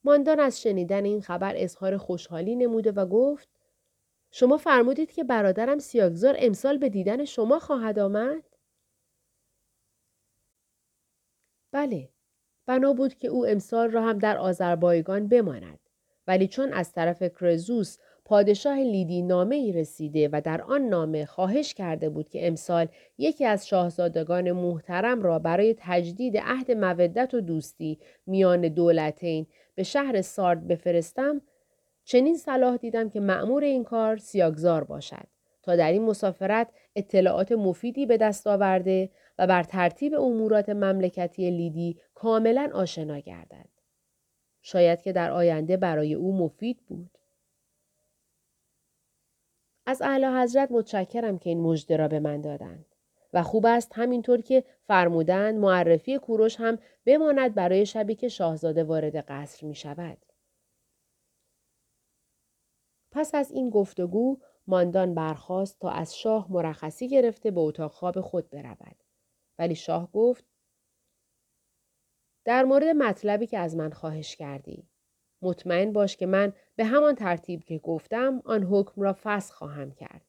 ماندان 0.06 0.40
از 0.40 0.62
شنیدن 0.62 1.04
این 1.04 1.20
خبر 1.20 1.54
اظهار 1.56 1.96
خوشحالی 1.96 2.56
نموده 2.56 2.92
و 2.92 3.06
گفت 3.06 3.48
شما 4.30 4.56
فرمودید 4.56 5.12
که 5.12 5.24
برادرم 5.24 5.78
سیاگزار 5.78 6.36
امسال 6.38 6.78
به 6.78 6.88
دیدن 6.88 7.24
شما 7.24 7.58
خواهد 7.58 7.98
آمد؟ 7.98 8.42
بله. 11.72 12.08
بنا 12.66 12.92
بود 12.92 13.14
که 13.14 13.28
او 13.28 13.46
امسال 13.46 13.90
را 13.90 14.02
هم 14.02 14.18
در 14.18 14.38
آذربایگان 14.38 15.28
بماند. 15.28 15.78
ولی 16.26 16.48
چون 16.48 16.72
از 16.72 16.92
طرف 16.92 17.22
کرزوس 17.22 17.98
پادشاه 18.24 18.78
لیدی 18.78 19.22
نامه 19.22 19.56
ای 19.56 19.72
رسیده 19.72 20.28
و 20.32 20.40
در 20.44 20.62
آن 20.62 20.82
نامه 20.82 21.26
خواهش 21.26 21.74
کرده 21.74 22.08
بود 22.08 22.28
که 22.28 22.46
امسال 22.46 22.88
یکی 23.18 23.44
از 23.44 23.68
شاهزادگان 23.68 24.52
محترم 24.52 25.22
را 25.22 25.38
برای 25.38 25.74
تجدید 25.78 26.36
عهد 26.36 26.70
مودت 26.72 27.34
و 27.34 27.40
دوستی 27.40 27.98
میان 28.26 28.60
دولتین 28.60 29.46
به 29.76 29.82
شهر 29.82 30.22
سارد 30.22 30.68
بفرستم 30.68 31.42
چنین 32.04 32.36
صلاح 32.36 32.76
دیدم 32.76 33.10
که 33.10 33.20
معمور 33.20 33.64
این 33.64 33.84
کار 33.84 34.16
سیاگزار 34.16 34.84
باشد 34.84 35.26
تا 35.62 35.76
در 35.76 35.92
این 35.92 36.02
مسافرت 36.02 36.68
اطلاعات 36.96 37.52
مفیدی 37.52 38.06
به 38.06 38.16
دست 38.16 38.46
آورده 38.46 39.10
و 39.38 39.46
بر 39.46 39.62
ترتیب 39.62 40.14
امورات 40.14 40.68
مملکتی 40.68 41.50
لیدی 41.50 42.00
کاملا 42.14 42.70
آشنا 42.74 43.18
گردد. 43.18 43.68
شاید 44.62 45.02
که 45.02 45.12
در 45.12 45.30
آینده 45.30 45.76
برای 45.76 46.14
او 46.14 46.38
مفید 46.38 46.78
بود. 46.86 47.18
از 49.86 50.02
اعلی 50.02 50.26
حضرت 50.26 50.72
متشکرم 50.72 51.38
که 51.38 51.50
این 51.50 51.60
مژده 51.60 51.96
را 51.96 52.08
به 52.08 52.20
من 52.20 52.40
دادند. 52.40 52.95
و 53.32 53.42
خوب 53.42 53.66
است 53.66 53.92
همینطور 53.94 54.40
که 54.40 54.64
فرمودند 54.86 55.54
معرفی 55.54 56.18
کوروش 56.18 56.56
هم 56.60 56.78
بماند 57.04 57.54
برای 57.54 57.86
شبی 57.86 58.14
که 58.14 58.28
شاهزاده 58.28 58.84
وارد 58.84 59.16
قصر 59.16 59.66
می 59.66 59.74
شود. 59.74 60.18
پس 63.12 63.34
از 63.34 63.50
این 63.50 63.70
گفتگو 63.70 64.38
ماندان 64.66 65.14
برخواست 65.14 65.78
تا 65.80 65.90
از 65.90 66.16
شاه 66.16 66.52
مرخصی 66.52 67.08
گرفته 67.08 67.50
به 67.50 67.60
اتاق 67.60 67.92
خواب 67.92 68.20
خود 68.20 68.50
برود. 68.50 68.96
ولی 69.58 69.74
شاه 69.74 70.12
گفت 70.12 70.44
در 72.44 72.64
مورد 72.64 72.86
مطلبی 72.86 73.46
که 73.46 73.58
از 73.58 73.76
من 73.76 73.90
خواهش 73.90 74.36
کردی 74.36 74.88
مطمئن 75.42 75.92
باش 75.92 76.16
که 76.16 76.26
من 76.26 76.52
به 76.76 76.84
همان 76.84 77.14
ترتیب 77.14 77.64
که 77.64 77.78
گفتم 77.78 78.42
آن 78.44 78.62
حکم 78.62 79.02
را 79.02 79.16
فسخ 79.22 79.54
خواهم 79.54 79.90
کرد. 79.90 80.25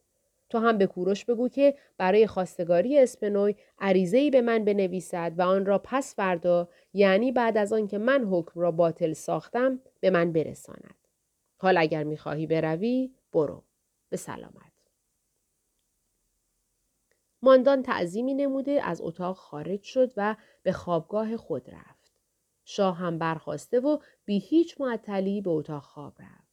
تو 0.49 0.59
هم 0.59 0.77
به 0.77 0.87
کوروش 0.87 1.25
بگو 1.25 1.49
که 1.49 1.75
برای 1.97 2.27
خواستگاری 2.27 2.99
اسپنوی 2.99 3.55
عریضه‌ای 3.79 4.29
به 4.29 4.41
من 4.41 4.65
بنویسد 4.65 5.33
و 5.37 5.41
آن 5.41 5.65
را 5.65 5.81
پس 5.83 6.15
فردا 6.15 6.69
یعنی 6.93 7.31
بعد 7.31 7.57
از 7.57 7.73
آن 7.73 7.87
که 7.87 7.97
من 7.97 8.23
حکم 8.23 8.59
را 8.59 8.71
باطل 8.71 9.13
ساختم 9.13 9.79
به 9.99 10.09
من 10.09 10.31
برساند. 10.31 10.95
حال 11.57 11.77
اگر 11.77 12.03
می‌خواهی 12.03 12.47
بروی 12.47 13.11
برو. 13.33 13.63
به 14.09 14.17
سلامت. 14.17 14.71
ماندان 17.41 17.83
تعظیمی 17.83 18.33
نموده 18.33 18.81
از 18.83 19.01
اتاق 19.01 19.35
خارج 19.35 19.81
شد 19.81 20.13
و 20.17 20.35
به 20.63 20.71
خوابگاه 20.71 21.37
خود 21.37 21.69
رفت. 21.69 22.11
شاه 22.65 22.97
هم 22.97 23.17
برخواسته 23.17 23.79
و 23.79 23.97
بی 24.25 24.39
هیچ 24.39 24.81
معطلی 24.81 25.41
به 25.41 25.49
اتاق 25.49 25.83
خواب 25.83 26.13
رفت. 26.19 26.46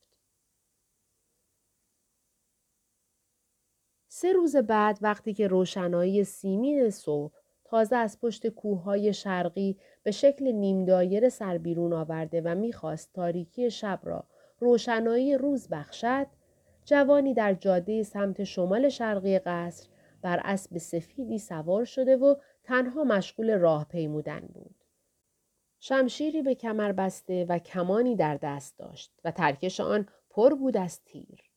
سه 4.16 4.32
روز 4.32 4.56
بعد 4.56 4.98
وقتی 5.02 5.34
که 5.34 5.48
روشنایی 5.48 6.24
سیمین 6.24 6.90
صبح 6.90 7.32
تازه 7.64 7.96
از 7.96 8.20
پشت 8.20 8.48
کوههای 8.48 9.12
شرقی 9.12 9.76
به 10.02 10.10
شکل 10.10 10.52
نیم 10.52 10.84
دایر 10.84 11.28
سر 11.28 11.58
بیرون 11.58 11.92
آورده 11.92 12.40
و 12.40 12.54
می‌خواست 12.54 13.12
تاریکی 13.12 13.70
شب 13.70 14.00
را 14.02 14.24
روشنایی 14.58 15.38
روز 15.38 15.68
بخشد 15.68 16.26
جوانی 16.84 17.34
در 17.34 17.54
جاده 17.54 18.02
سمت 18.02 18.44
شمال 18.44 18.88
شرقی 18.88 19.38
قصر 19.38 19.88
بر 20.22 20.40
اسب 20.44 20.78
سفیدی 20.78 21.38
سوار 21.38 21.84
شده 21.84 22.16
و 22.16 22.34
تنها 22.64 23.04
مشغول 23.04 23.58
راه 23.58 23.84
پیمودن 23.84 24.40
بود. 24.54 24.74
شمشیری 25.80 26.42
به 26.42 26.54
کمر 26.54 26.92
بسته 26.92 27.46
و 27.48 27.58
کمانی 27.58 28.16
در 28.16 28.36
دست 28.36 28.78
داشت 28.78 29.12
و 29.24 29.30
ترکش 29.30 29.80
آن 29.80 30.08
پر 30.30 30.54
بود 30.54 30.76
از 30.76 31.04
تیر. 31.04 31.53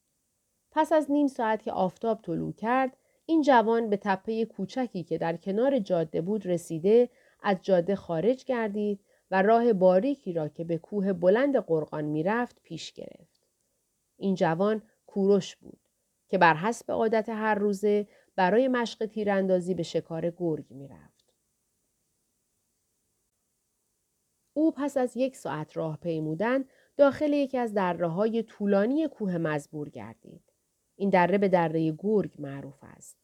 پس 0.77 0.91
از 0.91 1.11
نیم 1.11 1.27
ساعت 1.27 1.63
که 1.63 1.71
آفتاب 1.71 2.21
طلوع 2.21 2.53
کرد 2.53 2.97
این 3.25 3.41
جوان 3.41 3.89
به 3.89 3.97
تپه 3.97 4.45
کوچکی 4.45 5.03
که 5.03 5.17
در 5.17 5.37
کنار 5.37 5.79
جاده 5.79 6.21
بود 6.21 6.45
رسیده 6.45 7.09
از 7.43 7.57
جاده 7.61 7.95
خارج 7.95 8.45
گردید 8.45 8.99
و 9.31 9.41
راه 9.41 9.73
باریکی 9.73 10.33
را 10.33 10.47
که 10.47 10.63
به 10.63 10.77
کوه 10.77 11.13
بلند 11.13 11.57
قرقان 11.57 12.03
می‌رفت 12.03 12.61
پیش 12.63 12.93
گرفت. 12.93 13.47
این 14.17 14.35
جوان 14.35 14.81
کوروش 15.07 15.55
بود 15.55 15.79
که 16.27 16.37
بر 16.37 16.53
حسب 16.53 16.91
عادت 16.91 17.29
هر 17.29 17.55
روزه 17.55 18.07
برای 18.35 18.67
مشق 18.67 19.05
تیراندازی 19.05 19.73
به 19.73 19.83
شکار 19.83 20.29
گرگ 20.29 20.65
می‌رفت. 20.69 21.33
او 24.53 24.71
پس 24.71 24.97
از 24.97 25.17
یک 25.17 25.35
ساعت 25.35 25.77
راه 25.77 25.97
پیمودن 25.97 26.65
داخل 26.97 27.33
یکی 27.33 27.57
از 27.57 27.73
دره 27.73 28.07
های 28.07 28.43
طولانی 28.43 29.07
کوه 29.07 29.37
مزبور 29.37 29.89
گردید. 29.89 30.46
این 30.97 31.10
دره 31.10 31.38
به 31.38 31.47
دره 31.47 31.91
گرگ 31.91 32.31
معروف 32.39 32.79
است. 32.83 33.17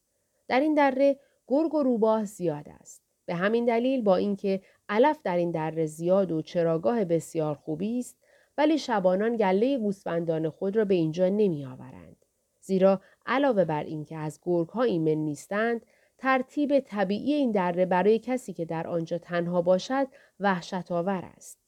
در 0.48 0.60
این 0.60 0.74
دره 0.74 1.20
گرگ 1.48 1.74
و 1.74 1.84
روباه 1.84 2.26
زیاد 2.26 2.70
است. 2.70 3.02
به 3.26 3.36
همین 3.36 3.66
دلیل 3.66 4.02
با 4.02 4.16
اینکه 4.16 4.62
علف 4.90 5.20
در 5.24 5.38
این 5.38 5.52
دره 5.52 5.86
زیاد 5.86 6.32
و 6.32 6.42
چراگاه 6.42 7.06
بسیار 7.06 7.56
خوبی 7.56 8.00
است 8.00 8.18
ولی 8.58 8.78
شبانان 8.78 9.38
گله 9.38 9.78
گوسفندان 9.78 10.50
خود 10.50 10.76
را 10.76 10.86
به 10.86 10.94
اینجا 10.94 11.30
نمی 11.30 11.66
آورند. 11.66 12.26
زیرا 12.62 13.02
علاوه 13.26 13.66
بر 13.66 13.84
اینکه 13.84 14.18
از 14.18 14.40
گرگ 14.44 14.70
ها 14.70 14.84
ایمن 14.84 15.12
نیستند 15.12 15.86
ترتیب 16.18 16.80
طبیعی 16.80 17.34
این 17.34 17.52
دره 17.52 17.86
برای 17.86 18.20
کسی 18.20 18.54
که 18.54 18.66
در 18.66 18.88
آنجا 18.88 19.18
تنها 19.18 19.62
باشد 19.62 20.08
وحشت 20.40 20.92
آور 20.92 21.24
است. 21.38 21.63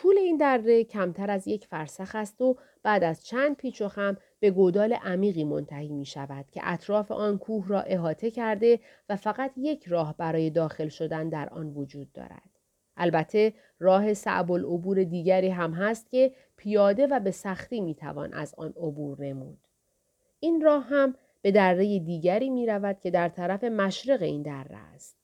طول 0.00 0.18
این 0.18 0.36
دره 0.36 0.84
کمتر 0.84 1.30
از 1.30 1.48
یک 1.48 1.66
فرسخ 1.66 2.14
است 2.14 2.40
و 2.40 2.56
بعد 2.82 3.04
از 3.04 3.26
چند 3.26 3.56
پیچ 3.56 3.82
و 3.82 3.88
خم 3.88 4.16
به 4.40 4.50
گودال 4.50 4.92
عمیقی 4.92 5.44
منتهی 5.44 5.88
می 5.88 6.04
شود 6.04 6.44
که 6.52 6.60
اطراف 6.64 7.12
آن 7.12 7.38
کوه 7.38 7.68
را 7.68 7.80
احاطه 7.80 8.30
کرده 8.30 8.80
و 9.08 9.16
فقط 9.16 9.52
یک 9.56 9.84
راه 9.88 10.16
برای 10.16 10.50
داخل 10.50 10.88
شدن 10.88 11.28
در 11.28 11.48
آن 11.48 11.66
وجود 11.66 12.12
دارد. 12.12 12.50
البته 12.96 13.54
راه 13.78 14.14
صعب 14.14 14.52
العبور 14.52 15.04
دیگری 15.04 15.48
هم 15.48 15.72
هست 15.72 16.10
که 16.10 16.32
پیاده 16.56 17.06
و 17.06 17.20
به 17.20 17.30
سختی 17.30 17.80
می 17.80 17.94
توان 17.94 18.34
از 18.34 18.54
آن 18.58 18.74
عبور 18.76 19.20
نمود. 19.20 19.58
این 20.40 20.60
راه 20.60 20.84
هم 20.84 21.14
به 21.42 21.50
دره 21.50 21.98
دیگری 21.98 22.50
می 22.50 22.66
رود 22.66 23.00
که 23.00 23.10
در 23.10 23.28
طرف 23.28 23.64
مشرق 23.64 24.22
این 24.22 24.42
دره 24.42 24.76
است. 24.76 25.16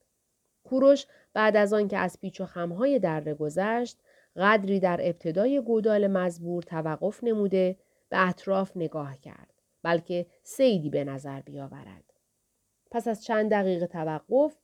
کوروش 0.65 1.07
بعد 1.33 1.57
از 1.57 1.73
آن 1.73 1.89
که 1.89 1.99
از 1.99 2.21
پیچ 2.21 2.41
و 2.41 2.47
خمهای 2.47 2.99
دره 2.99 3.35
گذشت 3.35 3.99
قدری 4.37 4.81
در 4.81 5.01
ابتدای 5.03 5.61
گودال 5.61 6.07
مزبور 6.07 6.63
توقف 6.63 7.25
نموده 7.25 7.77
به 8.09 8.29
اطراف 8.29 8.77
نگاه 8.77 9.19
کرد 9.19 9.63
بلکه 9.83 10.27
سیدی 10.43 10.91
به 10.91 11.05
نظر 11.05 11.41
بیاورد. 11.41 12.13
پس 12.91 13.09
از 13.09 13.25
چند 13.25 13.51
دقیقه 13.51 13.87
توقف 13.87 14.57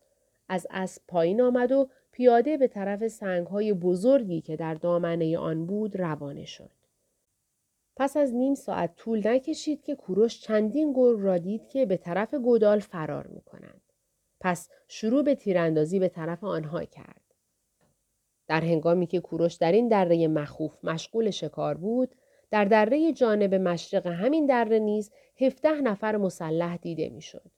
از 0.48 0.66
اسب 0.70 1.02
پایین 1.08 1.40
آمد 1.40 1.72
و 1.72 1.88
پیاده 2.12 2.56
به 2.56 2.68
طرف 2.68 3.08
سنگهای 3.08 3.72
بزرگی 3.72 4.40
که 4.40 4.56
در 4.56 4.74
دامنه 4.74 5.38
آن 5.38 5.66
بود 5.66 5.96
روانه 5.96 6.44
شد. 6.44 6.70
پس 7.96 8.16
از 8.16 8.34
نیم 8.34 8.54
ساعت 8.54 8.96
طول 8.96 9.28
نکشید 9.28 9.82
که 9.82 9.94
کوروش 9.94 10.40
چندین 10.40 10.92
گرگ 10.92 11.20
را 11.20 11.38
دید 11.38 11.68
که 11.68 11.86
به 11.86 11.96
طرف 11.96 12.34
گودال 12.34 12.78
فرار 12.78 13.26
می 13.26 13.40
کنند. 13.40 13.82
پس 14.40 14.68
شروع 14.88 15.22
به 15.22 15.34
تیراندازی 15.34 15.98
به 15.98 16.08
طرف 16.08 16.44
آنها 16.44 16.84
کرد. 16.84 17.21
در 18.52 18.60
هنگامی 18.60 19.06
که 19.06 19.20
کوروش 19.20 19.54
در 19.54 19.72
این 19.72 19.88
دره 19.88 20.28
مخوف 20.28 20.84
مشغول 20.84 21.30
شکار 21.30 21.74
بود، 21.74 22.14
در 22.50 22.64
دره 22.64 23.12
جانب 23.12 23.54
مشرق 23.54 24.06
همین 24.06 24.46
دره 24.46 24.78
نیز 24.78 25.10
هفته 25.40 25.80
نفر 25.80 26.16
مسلح 26.16 26.76
دیده 26.76 27.08
می‌شد. 27.08 27.50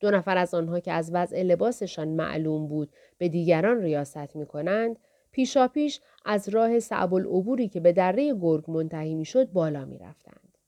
دو 0.00 0.10
نفر 0.10 0.38
از 0.38 0.54
آنها 0.54 0.80
که 0.80 0.92
از 0.92 1.10
وضع 1.14 1.42
لباسشان 1.42 2.08
معلوم 2.08 2.66
بود 2.68 2.88
به 3.18 3.28
دیگران 3.28 3.80
ریاست 3.80 4.36
می 4.36 4.46
کنند، 4.46 4.98
پیشاپیش 5.32 6.00
از 6.24 6.48
راه 6.48 6.80
صعب 6.80 7.14
العبوری 7.14 7.68
که 7.68 7.80
به 7.80 7.92
دره 7.92 8.34
گرگ 8.34 8.70
منتهی 8.70 9.14
می‌شد 9.14 9.52
بالا 9.52 9.84
می 9.84 9.98
رفتند. 9.98 10.58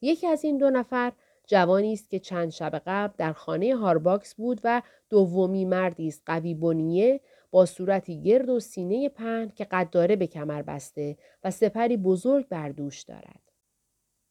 یکی 0.00 0.26
از 0.26 0.44
این 0.44 0.58
دو 0.58 0.70
نفر 0.70 1.12
جوانی 1.46 1.92
است 1.92 2.10
که 2.10 2.18
چند 2.18 2.50
شب 2.50 2.82
قبل 2.86 3.14
در 3.18 3.32
خانه 3.32 3.76
هارباکس 3.76 4.34
بود 4.34 4.60
و 4.64 4.82
دومی 5.10 5.64
مردی 5.64 6.08
است 6.08 6.22
قوی 6.26 6.54
بنیه 6.54 7.20
با 7.50 7.66
صورتی 7.66 8.22
گرد 8.22 8.48
و 8.48 8.60
سینه 8.60 9.08
پهن 9.08 9.48
که 9.48 9.64
قداره 9.64 10.16
به 10.16 10.26
کمر 10.26 10.62
بسته 10.62 11.16
و 11.44 11.50
سپری 11.50 11.96
بزرگ 11.96 12.48
بر 12.48 12.68
دوش 12.68 13.02
دارد. 13.02 13.42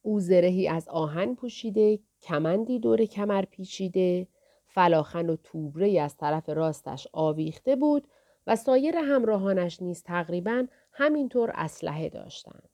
او 0.01 0.19
زرهی 0.19 0.67
از 0.67 0.87
آهن 0.87 1.35
پوشیده، 1.35 1.99
کمندی 2.21 2.79
دور 2.79 3.05
کمر 3.05 3.45
پیچیده، 3.45 4.27
فلاخن 4.67 5.29
و 5.29 5.35
توبره 5.35 6.01
از 6.01 6.17
طرف 6.17 6.49
راستش 6.49 7.07
آویخته 7.13 7.75
بود 7.75 8.07
و 8.47 8.55
سایر 8.55 8.97
همراهانش 8.97 9.81
نیز 9.81 10.03
تقریبا 10.03 10.67
همینطور 10.91 11.51
اسلحه 11.55 12.09
داشتند. 12.09 12.69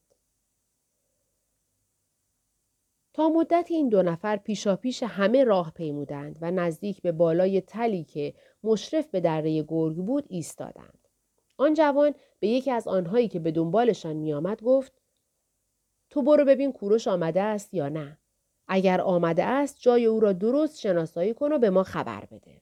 تا 3.13 3.30
مدت 3.30 3.67
این 3.69 3.89
دو 3.89 4.02
نفر 4.02 4.38
پیشاپیش 4.38 5.04
همه 5.04 5.43
راه 5.43 5.71
پیمودند 5.71 6.38
و 6.41 6.52
نزدیک 6.52 7.02
به 7.02 7.12
بالای 7.12 7.62
تلی 7.62 8.04
که 8.04 8.34
مشرف 8.63 9.08
به 9.08 9.19
دره 9.19 9.63
گرگ 9.63 9.95
بود 9.95 10.26
ایستادند. 10.30 11.08
آن 11.58 11.73
جوان 11.73 12.15
به 12.39 12.47
یکی 12.47 12.71
از 12.71 12.88
آنهایی 12.88 13.28
که 13.28 13.39
به 13.39 13.52
دنبالشان 13.52 14.15
میآمد 14.15 14.62
گفت 14.62 15.02
تو 16.10 16.21
برو 16.21 16.45
ببین 16.45 16.71
کوروش 16.71 17.08
آمده 17.08 17.41
است 17.41 17.73
یا 17.73 17.89
نه. 17.89 18.17
اگر 18.67 19.02
آمده 19.02 19.43
است 19.43 19.78
جای 19.80 20.06
او 20.06 20.19
را 20.19 20.34
درست 20.34 20.80
شناسایی 20.80 21.34
کن 21.34 21.52
و 21.52 21.58
به 21.58 21.69
ما 21.69 21.84
خبر 21.84 22.26
بده. 22.26 22.62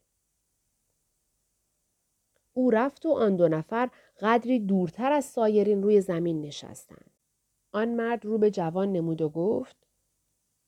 او 2.54 2.72
رفت 2.72 3.06
و 3.06 3.12
آن 3.12 3.36
دو 3.36 3.48
نفر 3.48 3.90
قدری 4.20 4.60
دورتر 4.60 5.12
از 5.12 5.26
سایرین 5.26 5.84
روی 5.84 6.02
زمین 6.02 6.42
نشستند. 6.42 7.12
آن 7.72 7.90
مرد 7.90 8.26
رو 8.26 8.38
به 8.38 8.52
جوان 8.52 8.92
نمود 8.92 9.22
و 9.22 9.30
گفت 9.30 9.81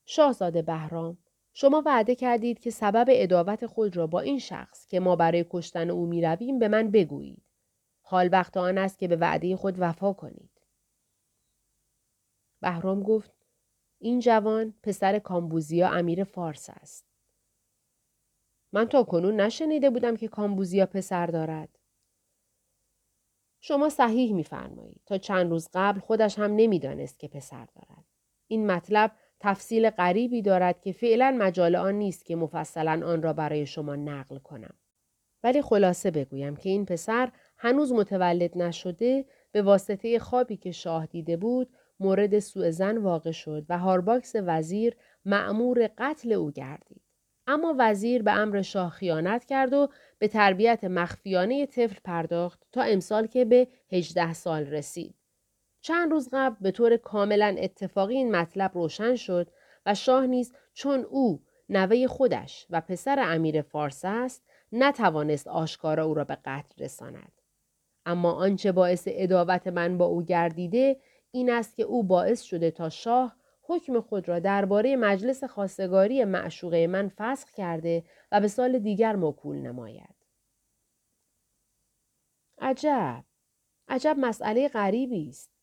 شاهزاده 0.04 0.62
بهرام 0.62 1.18
شما 1.52 1.82
وعده 1.86 2.14
کردید 2.14 2.58
که 2.58 2.70
سبب 2.70 3.06
اداوت 3.08 3.66
خود 3.66 3.96
را 3.96 4.06
با 4.06 4.20
این 4.20 4.38
شخص 4.38 4.86
که 4.86 5.00
ما 5.00 5.16
برای 5.16 5.46
کشتن 5.50 5.90
او 5.90 6.06
می 6.06 6.22
رویم 6.22 6.58
به 6.58 6.68
من 6.68 6.90
بگویید. 6.90 7.42
حال 8.00 8.28
وقت 8.32 8.56
آن 8.56 8.78
است 8.78 8.98
که 8.98 9.08
به 9.08 9.16
وعده 9.16 9.56
خود 9.56 9.74
وفا 9.78 10.12
کنید. 10.12 10.50
بهرام 12.60 13.02
گفت 13.02 13.32
این 13.98 14.20
جوان 14.20 14.74
پسر 14.82 15.18
کامبوزیا 15.18 15.90
امیر 15.90 16.24
فارس 16.24 16.70
است. 16.70 17.04
من 18.72 18.88
تا 18.88 19.02
کنون 19.02 19.40
نشنیده 19.40 19.90
بودم 19.90 20.16
که 20.16 20.28
کامبوزیا 20.28 20.86
پسر 20.86 21.26
دارد. 21.26 21.78
شما 23.60 23.88
صحیح 23.88 24.32
میفرمایید 24.32 25.00
تا 25.06 25.18
چند 25.18 25.50
روز 25.50 25.68
قبل 25.74 26.00
خودش 26.00 26.38
هم 26.38 26.52
نمی‌دانست 26.56 27.18
که 27.18 27.28
پسر 27.28 27.64
دارد. 27.64 28.04
این 28.46 28.66
مطلب 28.66 29.16
تفصیل 29.44 29.90
غریبی 29.90 30.42
دارد 30.42 30.80
که 30.80 30.92
فعلا 30.92 31.36
مجال 31.38 31.76
آن 31.76 31.94
نیست 31.94 32.24
که 32.24 32.36
مفصلا 32.36 33.06
آن 33.06 33.22
را 33.22 33.32
برای 33.32 33.66
شما 33.66 33.96
نقل 33.96 34.38
کنم. 34.38 34.74
ولی 35.42 35.62
خلاصه 35.62 36.10
بگویم 36.10 36.56
که 36.56 36.68
این 36.68 36.84
پسر 36.84 37.32
هنوز 37.58 37.92
متولد 37.92 38.58
نشده 38.58 39.24
به 39.52 39.62
واسطه 39.62 40.18
خوابی 40.18 40.56
که 40.56 40.72
شاه 40.72 41.06
دیده 41.06 41.36
بود 41.36 41.68
مورد 42.00 42.38
سوء 42.38 42.70
زن 42.70 42.98
واقع 42.98 43.30
شد 43.30 43.66
و 43.68 43.78
هارباکس 43.78 44.32
وزیر 44.34 44.96
معمور 45.24 45.90
قتل 45.98 46.32
او 46.32 46.50
گردید. 46.50 47.02
اما 47.46 47.74
وزیر 47.78 48.22
به 48.22 48.32
امر 48.32 48.62
شاه 48.62 48.90
خیانت 48.90 49.44
کرد 49.44 49.72
و 49.72 49.88
به 50.18 50.28
تربیت 50.28 50.84
مخفیانه 50.84 51.66
طفل 51.66 52.00
پرداخت 52.04 52.62
تا 52.72 52.82
امسال 52.82 53.26
که 53.26 53.44
به 53.44 53.68
18 53.92 54.32
سال 54.32 54.66
رسید. 54.66 55.14
چند 55.84 56.10
روز 56.10 56.28
قبل 56.32 56.56
به 56.60 56.70
طور 56.70 56.96
کاملا 56.96 57.56
اتفاقی 57.58 58.16
این 58.16 58.36
مطلب 58.36 58.70
روشن 58.74 59.16
شد 59.16 59.50
و 59.86 59.94
شاه 59.94 60.26
نیز 60.26 60.54
چون 60.72 61.00
او 61.00 61.42
نوه 61.68 62.06
خودش 62.06 62.66
و 62.70 62.80
پسر 62.80 63.18
امیر 63.20 63.62
فارس 63.62 64.00
است 64.04 64.42
نتوانست 64.72 65.48
آشکارا 65.48 66.04
او 66.04 66.14
را 66.14 66.24
به 66.24 66.38
قتل 66.44 66.84
رساند. 66.84 67.32
اما 68.06 68.32
آنچه 68.32 68.72
باعث 68.72 69.08
اداوت 69.10 69.66
من 69.66 69.98
با 69.98 70.04
او 70.04 70.22
گردیده 70.22 71.00
این 71.30 71.50
است 71.50 71.76
که 71.76 71.82
او 71.82 72.02
باعث 72.04 72.42
شده 72.42 72.70
تا 72.70 72.88
شاه 72.88 73.36
حکم 73.62 74.00
خود 74.00 74.28
را 74.28 74.38
درباره 74.38 74.96
مجلس 74.96 75.44
خواستگاری 75.44 76.24
معشوقه 76.24 76.86
من 76.86 77.12
فسخ 77.16 77.50
کرده 77.50 78.04
و 78.32 78.40
به 78.40 78.48
سال 78.48 78.78
دیگر 78.78 79.16
موکول 79.16 79.56
نماید. 79.56 80.14
عجب 82.58 83.24
عجب 83.88 84.16
مسئله 84.18 84.68
غریبی 84.68 85.28
است 85.28 85.53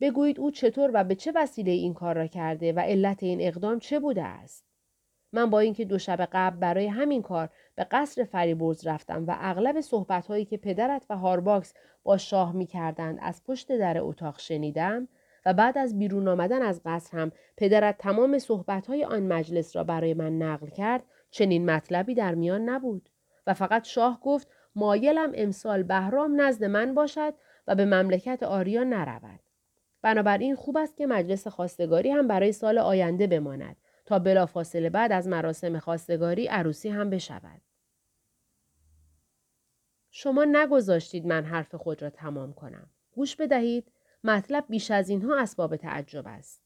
بگویید 0.00 0.40
او 0.40 0.50
چطور 0.50 0.90
و 0.94 1.04
به 1.04 1.14
چه 1.14 1.32
وسیله 1.34 1.72
این 1.72 1.94
کار 1.94 2.14
را 2.16 2.26
کرده 2.26 2.72
و 2.72 2.80
علت 2.80 3.22
این 3.22 3.40
اقدام 3.40 3.78
چه 3.78 4.00
بوده 4.00 4.22
است؟ 4.22 4.64
من 5.32 5.50
با 5.50 5.58
اینکه 5.58 5.84
دو 5.84 5.98
شب 5.98 6.28
قبل 6.32 6.56
برای 6.56 6.86
همین 6.86 7.22
کار 7.22 7.48
به 7.74 7.86
قصر 7.90 8.24
فریبرز 8.24 8.86
رفتم 8.86 9.24
و 9.26 9.36
اغلب 9.38 9.80
صحبتهایی 9.80 10.44
که 10.44 10.56
پدرت 10.56 11.06
و 11.10 11.16
هارباکس 11.16 11.74
با 12.02 12.16
شاه 12.16 12.52
می 12.52 12.66
کردند 12.66 13.18
از 13.22 13.44
پشت 13.44 13.78
در 13.78 13.96
اتاق 14.00 14.38
شنیدم 14.38 15.08
و 15.46 15.54
بعد 15.54 15.78
از 15.78 15.98
بیرون 15.98 16.28
آمدن 16.28 16.62
از 16.62 16.80
قصر 16.84 17.18
هم 17.18 17.32
پدرت 17.56 17.98
تمام 17.98 18.38
صحبتهای 18.38 19.04
آن 19.04 19.22
مجلس 19.22 19.76
را 19.76 19.84
برای 19.84 20.14
من 20.14 20.38
نقل 20.38 20.66
کرد 20.66 21.02
چنین 21.30 21.70
مطلبی 21.70 22.14
در 22.14 22.34
میان 22.34 22.68
نبود 22.68 23.08
و 23.46 23.54
فقط 23.54 23.84
شاه 23.84 24.20
گفت 24.20 24.48
مایلم 24.74 25.32
امسال 25.34 25.82
بهرام 25.82 26.40
نزد 26.40 26.64
من 26.64 26.94
باشد 26.94 27.34
و 27.66 27.74
به 27.74 27.84
مملکت 27.84 28.42
آریا 28.42 28.84
نرود. 28.84 29.40
بنابراین 30.02 30.56
خوب 30.56 30.76
است 30.76 30.96
که 30.96 31.06
مجلس 31.06 31.46
خواستگاری 31.46 32.10
هم 32.10 32.28
برای 32.28 32.52
سال 32.52 32.78
آینده 32.78 33.26
بماند 33.26 33.76
تا 34.06 34.18
بلافاصله 34.18 34.90
بعد 34.90 35.12
از 35.12 35.28
مراسم 35.28 35.78
خواستگاری 35.78 36.46
عروسی 36.46 36.88
هم 36.88 37.10
بشود. 37.10 37.60
شما 40.10 40.44
نگذاشتید 40.44 41.26
من 41.26 41.44
حرف 41.44 41.74
خود 41.74 42.02
را 42.02 42.10
تمام 42.10 42.52
کنم. 42.52 42.90
گوش 43.12 43.36
بدهید 43.36 43.92
مطلب 44.24 44.64
بیش 44.68 44.90
از 44.90 45.08
اینها 45.08 45.38
اسباب 45.38 45.76
تعجب 45.76 46.24
است. 46.26 46.62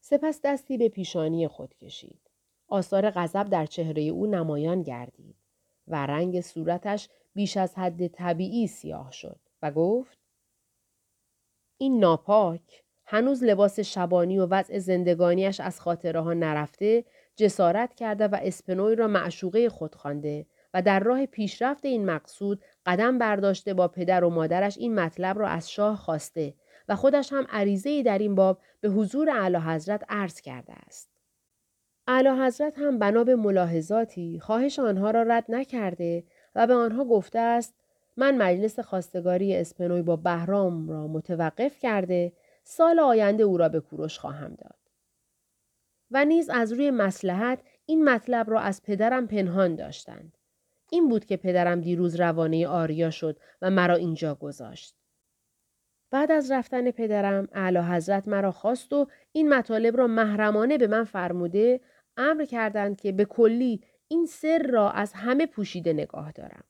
سپس 0.00 0.40
دستی 0.44 0.78
به 0.78 0.88
پیشانی 0.88 1.48
خود 1.48 1.74
کشید. 1.74 2.30
آثار 2.68 3.10
غضب 3.10 3.48
در 3.48 3.66
چهره 3.66 4.02
او 4.02 4.26
نمایان 4.26 4.82
گردید 4.82 5.36
و 5.88 6.06
رنگ 6.06 6.40
صورتش 6.40 7.08
بیش 7.34 7.56
از 7.56 7.74
حد 7.78 8.06
طبیعی 8.06 8.66
سیاه 8.66 9.12
شد 9.12 9.40
و 9.62 9.70
گفت 9.70 10.17
این 11.78 12.00
ناپاک 12.00 12.82
هنوز 13.06 13.44
لباس 13.44 13.80
شبانی 13.80 14.38
و 14.38 14.46
وضع 14.46 14.78
زندگانیش 14.78 15.60
از 15.60 15.80
خاطره 15.80 16.20
ها 16.20 16.32
نرفته 16.34 17.04
جسارت 17.36 17.94
کرده 17.94 18.28
و 18.28 18.38
اسپنوی 18.42 18.96
را 18.96 19.08
معشوقه 19.08 19.68
خود 19.68 19.94
خوانده 19.94 20.46
و 20.74 20.82
در 20.82 21.00
راه 21.00 21.26
پیشرفت 21.26 21.84
این 21.84 22.04
مقصود 22.04 22.62
قدم 22.86 23.18
برداشته 23.18 23.74
با 23.74 23.88
پدر 23.88 24.24
و 24.24 24.30
مادرش 24.30 24.78
این 24.78 24.94
مطلب 24.94 25.38
را 25.38 25.48
از 25.48 25.70
شاه 25.70 25.96
خواسته 25.96 26.54
و 26.88 26.96
خودش 26.96 27.32
هم 27.32 27.46
عریضه 27.50 28.02
در 28.02 28.18
این 28.18 28.34
باب 28.34 28.60
به 28.80 28.88
حضور 28.88 29.30
اعلی 29.30 29.56
حضرت 29.56 30.04
عرض 30.08 30.40
کرده 30.40 30.72
است. 30.72 31.08
اعلی 32.06 32.28
حضرت 32.28 32.78
هم 32.78 32.98
بنا 32.98 33.24
به 33.24 33.36
ملاحظاتی 33.36 34.40
خواهش 34.40 34.78
آنها 34.78 35.10
را 35.10 35.22
رد 35.22 35.44
نکرده 35.48 36.24
و 36.54 36.66
به 36.66 36.74
آنها 36.74 37.04
گفته 37.04 37.38
است 37.38 37.74
من 38.18 38.36
مجلس 38.36 38.80
خواستگاری 38.80 39.56
اسپنوی 39.56 40.02
با 40.02 40.16
بهرام 40.16 40.88
را 40.88 41.06
متوقف 41.06 41.78
کرده 41.78 42.32
سال 42.64 43.00
آینده 43.00 43.42
او 43.42 43.56
را 43.56 43.68
به 43.68 43.80
کوروش 43.80 44.18
خواهم 44.18 44.54
داد. 44.54 44.78
و 46.10 46.24
نیز 46.24 46.50
از 46.50 46.72
روی 46.72 46.90
مسلحت 46.90 47.62
این 47.86 48.04
مطلب 48.04 48.50
را 48.50 48.60
از 48.60 48.82
پدرم 48.82 49.26
پنهان 49.26 49.74
داشتند. 49.74 50.38
این 50.90 51.08
بود 51.08 51.24
که 51.24 51.36
پدرم 51.36 51.80
دیروز 51.80 52.20
روانه 52.20 52.68
آریا 52.68 53.10
شد 53.10 53.38
و 53.62 53.70
مرا 53.70 53.94
اینجا 53.94 54.34
گذاشت. 54.34 54.94
بعد 56.10 56.32
از 56.32 56.50
رفتن 56.50 56.90
پدرم 56.90 57.48
اعلی 57.52 57.78
حضرت 57.78 58.28
مرا 58.28 58.52
خواست 58.52 58.92
و 58.92 59.06
این 59.32 59.54
مطالب 59.54 59.96
را 59.96 60.06
محرمانه 60.06 60.78
به 60.78 60.86
من 60.86 61.04
فرموده 61.04 61.80
امر 62.16 62.44
کردند 62.44 63.00
که 63.00 63.12
به 63.12 63.24
کلی 63.24 63.80
این 64.08 64.26
سر 64.26 64.58
را 64.58 64.90
از 64.90 65.12
همه 65.12 65.46
پوشیده 65.46 65.92
نگاه 65.92 66.32
دارم. 66.32 66.64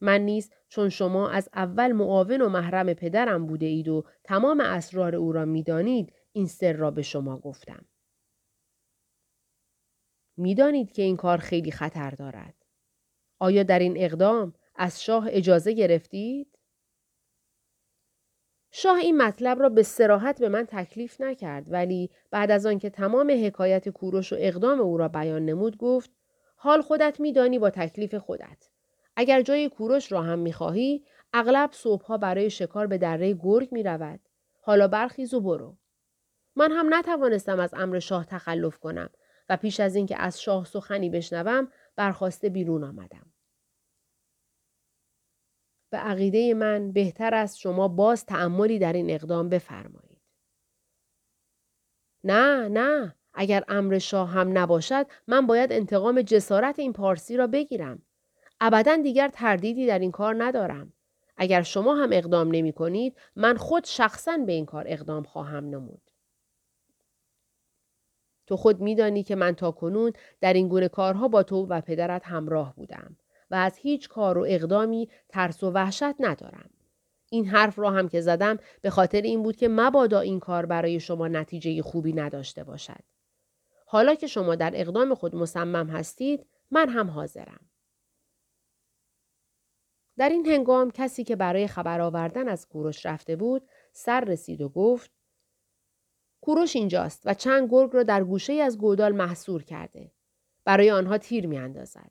من 0.00 0.20
نیز 0.20 0.50
چون 0.68 0.88
شما 0.88 1.30
از 1.30 1.48
اول 1.54 1.92
معاون 1.92 2.40
و 2.40 2.48
محرم 2.48 2.94
پدرم 2.94 3.46
بوده 3.46 3.66
اید 3.66 3.88
و 3.88 4.04
تمام 4.24 4.60
اسرار 4.60 5.16
او 5.16 5.32
را 5.32 5.44
می‌دانید 5.44 6.12
این 6.32 6.46
سر 6.46 6.72
را 6.72 6.90
به 6.90 7.02
شما 7.02 7.38
گفتم. 7.38 7.84
می‌دانید 10.36 10.92
که 10.92 11.02
این 11.02 11.16
کار 11.16 11.38
خیلی 11.38 11.70
خطر 11.70 12.10
دارد. 12.10 12.54
آیا 13.38 13.62
در 13.62 13.78
این 13.78 13.94
اقدام 13.96 14.54
از 14.74 15.02
شاه 15.02 15.26
اجازه 15.30 15.72
گرفتید؟ 15.72 16.58
شاه 18.70 18.98
این 18.98 19.16
مطلب 19.16 19.60
را 19.62 19.68
به 19.68 19.82
سراحت 19.82 20.40
به 20.40 20.48
من 20.48 20.66
تکلیف 20.66 21.20
نکرد 21.20 21.72
ولی 21.72 22.10
بعد 22.30 22.50
از 22.50 22.66
آنکه 22.66 22.90
تمام 22.90 23.30
حکایت 23.44 23.88
کوروش 23.88 24.32
و 24.32 24.36
اقدام 24.38 24.80
او 24.80 24.96
را 24.96 25.08
بیان 25.08 25.44
نمود 25.44 25.76
گفت 25.76 26.10
حال 26.56 26.82
خودت 26.82 27.20
میدانی 27.20 27.58
با 27.58 27.70
تکلیف 27.70 28.14
خودت 28.14 28.68
اگر 29.16 29.42
جای 29.42 29.68
کوروش 29.68 30.12
را 30.12 30.22
هم 30.22 30.38
می‌خواهی 30.38 31.04
اغلب 31.32 31.70
صبحها 31.72 32.18
برای 32.18 32.50
شکار 32.50 32.86
به 32.86 32.98
دره 32.98 33.32
گرگ 33.32 33.72
می 33.72 33.82
رود. 33.82 34.20
حالا 34.60 34.88
برخیز 34.88 35.34
و 35.34 35.40
برو. 35.40 35.76
من 36.56 36.72
هم 36.72 36.94
نتوانستم 36.94 37.60
از 37.60 37.74
امر 37.74 37.98
شاه 37.98 38.24
تخلف 38.24 38.78
کنم 38.78 39.10
و 39.48 39.56
پیش 39.56 39.80
از 39.80 39.96
اینکه 39.96 40.16
از 40.16 40.42
شاه 40.42 40.64
سخنی 40.64 41.10
بشنوم 41.10 41.72
برخواسته 41.96 42.48
بیرون 42.48 42.84
آمدم. 42.84 43.32
به 45.90 45.98
عقیده 45.98 46.54
من 46.54 46.92
بهتر 46.92 47.34
است 47.34 47.58
شما 47.58 47.88
باز 47.88 48.26
تعملی 48.26 48.78
در 48.78 48.92
این 48.92 49.10
اقدام 49.10 49.48
بفرمایید. 49.48 50.20
نه 52.24 52.68
نه 52.68 53.16
اگر 53.34 53.64
امر 53.68 53.98
شاه 53.98 54.30
هم 54.30 54.58
نباشد 54.58 55.06
من 55.26 55.46
باید 55.46 55.72
انتقام 55.72 56.22
جسارت 56.22 56.78
این 56.78 56.92
پارسی 56.92 57.36
را 57.36 57.46
بگیرم. 57.46 58.02
ابدا 58.60 58.96
دیگر 58.96 59.28
تردیدی 59.28 59.86
در 59.86 59.98
این 59.98 60.10
کار 60.10 60.44
ندارم. 60.44 60.92
اگر 61.36 61.62
شما 61.62 61.94
هم 61.94 62.08
اقدام 62.12 62.48
نمی 62.50 62.72
کنید 62.72 63.16
من 63.36 63.56
خود 63.56 63.84
شخصا 63.84 64.38
به 64.46 64.52
این 64.52 64.66
کار 64.66 64.84
اقدام 64.88 65.22
خواهم 65.22 65.64
نمود. 65.64 66.10
تو 68.46 68.56
خود 68.56 68.80
میدانی 68.80 69.22
که 69.22 69.34
من 69.34 69.54
تا 69.54 69.70
کنون 69.70 70.12
در 70.40 70.52
این 70.52 70.68
گونه 70.68 70.88
کارها 70.88 71.28
با 71.28 71.42
تو 71.42 71.66
و 71.66 71.80
پدرت 71.80 72.22
همراه 72.26 72.74
بودم 72.74 73.16
و 73.50 73.54
از 73.54 73.76
هیچ 73.76 74.08
کار 74.08 74.38
و 74.38 74.46
اقدامی 74.48 75.08
ترس 75.28 75.62
و 75.62 75.70
وحشت 75.70 76.14
ندارم. 76.20 76.70
این 77.30 77.46
حرف 77.46 77.78
را 77.78 77.90
هم 77.90 78.08
که 78.08 78.20
زدم 78.20 78.58
به 78.82 78.90
خاطر 78.90 79.20
این 79.20 79.42
بود 79.42 79.56
که 79.56 79.68
مبادا 79.68 80.20
این 80.20 80.40
کار 80.40 80.66
برای 80.66 81.00
شما 81.00 81.28
نتیجه 81.28 81.82
خوبی 81.82 82.12
نداشته 82.12 82.64
باشد. 82.64 83.04
حالا 83.86 84.14
که 84.14 84.26
شما 84.26 84.54
در 84.54 84.72
اقدام 84.74 85.14
خود 85.14 85.36
مصمم 85.36 85.90
هستید 85.90 86.46
من 86.70 86.88
هم 86.88 87.10
حاضرم. 87.10 87.69
در 90.20 90.28
این 90.28 90.46
هنگام 90.46 90.90
کسی 90.90 91.24
که 91.24 91.36
برای 91.36 91.66
خبر 91.66 92.00
آوردن 92.00 92.48
از 92.48 92.68
کوروش 92.68 93.06
رفته 93.06 93.36
بود 93.36 93.68
سر 93.92 94.20
رسید 94.20 94.60
و 94.60 94.68
گفت 94.68 95.10
کوروش 96.40 96.76
اینجاست 96.76 97.22
و 97.24 97.34
چند 97.34 97.68
گرگ 97.70 97.90
را 97.94 98.02
در 98.02 98.24
گوشه 98.24 98.52
از 98.52 98.78
گودال 98.78 99.12
محصور 99.12 99.62
کرده. 99.62 100.12
برای 100.64 100.90
آنها 100.90 101.18
تیر 101.18 101.46
می 101.46 101.58
اندازد. 101.58 102.10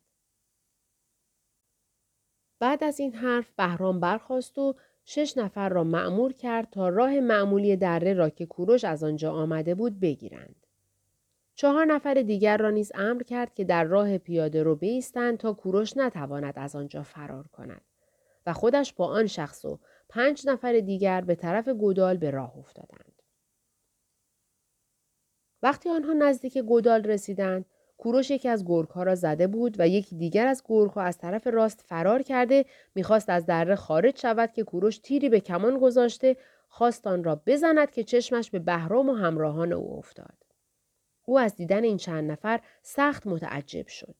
بعد 2.59 2.83
از 2.83 2.99
این 2.99 3.13
حرف 3.15 3.51
بهرام 3.57 3.99
برخواست 3.99 4.57
و 4.57 4.75
شش 5.05 5.37
نفر 5.37 5.69
را 5.69 5.83
معمور 5.83 6.33
کرد 6.33 6.69
تا 6.69 6.89
راه 6.89 7.19
معمولی 7.19 7.75
دره 7.75 8.13
را 8.13 8.29
که 8.29 8.45
کوروش 8.45 8.83
از 8.83 9.03
آنجا 9.03 9.33
آمده 9.33 9.75
بود 9.75 9.99
بگیرند. 9.99 10.65
چهار 11.55 11.85
نفر 11.85 12.13
دیگر 12.13 12.57
را 12.57 12.69
نیز 12.69 12.91
امر 12.95 13.23
کرد 13.23 13.53
که 13.53 13.63
در 13.63 13.83
راه 13.83 14.17
پیاده 14.17 14.63
رو 14.63 14.75
بیستند 14.75 15.37
تا 15.37 15.53
کوروش 15.53 15.97
نتواند 15.97 16.53
از 16.57 16.75
آنجا 16.75 17.03
فرار 17.03 17.47
کند 17.47 17.88
و 18.49 18.53
خودش 18.53 18.93
با 18.93 19.07
آن 19.07 19.27
شخص 19.27 19.65
و 19.65 19.79
پنج 20.09 20.47
نفر 20.47 20.79
دیگر 20.79 21.21
به 21.21 21.35
طرف 21.35 21.67
گودال 21.67 22.17
به 22.17 22.31
راه 22.31 22.57
افتادند. 22.57 23.21
وقتی 25.63 25.89
آنها 25.89 26.13
نزدیک 26.13 26.57
گودال 26.57 27.03
رسیدند 27.03 27.65
کوروش 27.97 28.31
یکی 28.31 28.49
از 28.49 28.65
گرگها 28.65 29.03
را 29.03 29.15
زده 29.15 29.47
بود 29.47 29.75
و 29.79 29.87
یکی 29.87 30.15
دیگر 30.15 30.47
از 30.47 30.63
گرگها 30.65 31.01
از 31.01 31.17
طرف 31.17 31.47
راست 31.47 31.81
فرار 31.81 32.21
کرده 32.21 32.65
می‌خواست 32.95 33.29
از 33.29 33.45
دره 33.45 33.75
خارج 33.75 34.19
شود 34.19 34.51
که 34.51 34.63
کوروش 34.63 34.97
تیری 34.97 35.29
به 35.29 35.39
کمان 35.39 35.79
گذاشته 35.79 36.37
خواست 36.69 37.07
آن 37.07 37.23
را 37.23 37.41
بزند 37.45 37.91
که 37.91 38.03
چشمش 38.03 38.51
به 38.51 38.59
بهرام 38.59 39.09
و 39.09 39.13
همراهان 39.13 39.73
او 39.73 39.97
افتاد 39.97 40.37
او 41.25 41.39
از 41.39 41.55
دیدن 41.55 41.83
این 41.83 41.97
چند 41.97 42.31
نفر 42.31 42.59
سخت 42.81 43.27
متعجب 43.27 43.87
شد 43.87 44.15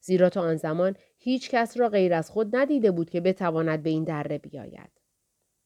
زیرا 0.00 0.28
تا 0.28 0.40
آن 0.40 0.56
زمان 0.56 0.96
هیچ 1.18 1.50
کس 1.50 1.76
را 1.76 1.88
غیر 1.88 2.14
از 2.14 2.30
خود 2.30 2.56
ندیده 2.56 2.90
بود 2.90 3.10
که 3.10 3.20
بتواند 3.20 3.82
به 3.82 3.90
این 3.90 4.04
دره 4.04 4.38
بیاید 4.38 4.90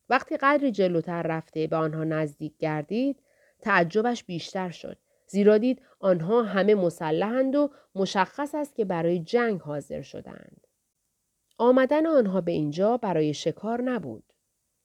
وقتی 0.08 0.36
قدری 0.36 0.72
جلوتر 0.72 1.22
رفته 1.22 1.66
به 1.66 1.76
آنها 1.76 2.04
نزدیک 2.04 2.56
گردید 2.58 3.22
تعجبش 3.60 4.24
بیشتر 4.24 4.70
شد 4.70 4.98
زیرا 5.26 5.58
دید 5.58 5.82
آنها 5.98 6.42
همه 6.42 6.74
مسلحند 6.74 7.56
و 7.56 7.70
مشخص 7.94 8.54
است 8.54 8.74
که 8.74 8.84
برای 8.84 9.18
جنگ 9.18 9.60
حاضر 9.60 10.02
شدند. 10.02 10.66
آمدن 11.58 12.06
آنها 12.06 12.40
به 12.40 12.52
اینجا 12.52 12.96
برای 12.96 13.34
شکار 13.34 13.82
نبود. 13.82 14.32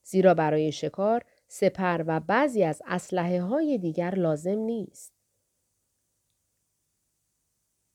زیرا 0.02 0.34
برای 0.34 0.72
شکار 0.72 1.24
سپر 1.48 2.04
و 2.06 2.20
بعضی 2.20 2.64
از 2.64 2.82
اسلحه 2.86 3.42
های 3.42 3.78
دیگر 3.78 4.14
لازم 4.14 4.58
نیست. 4.58 5.19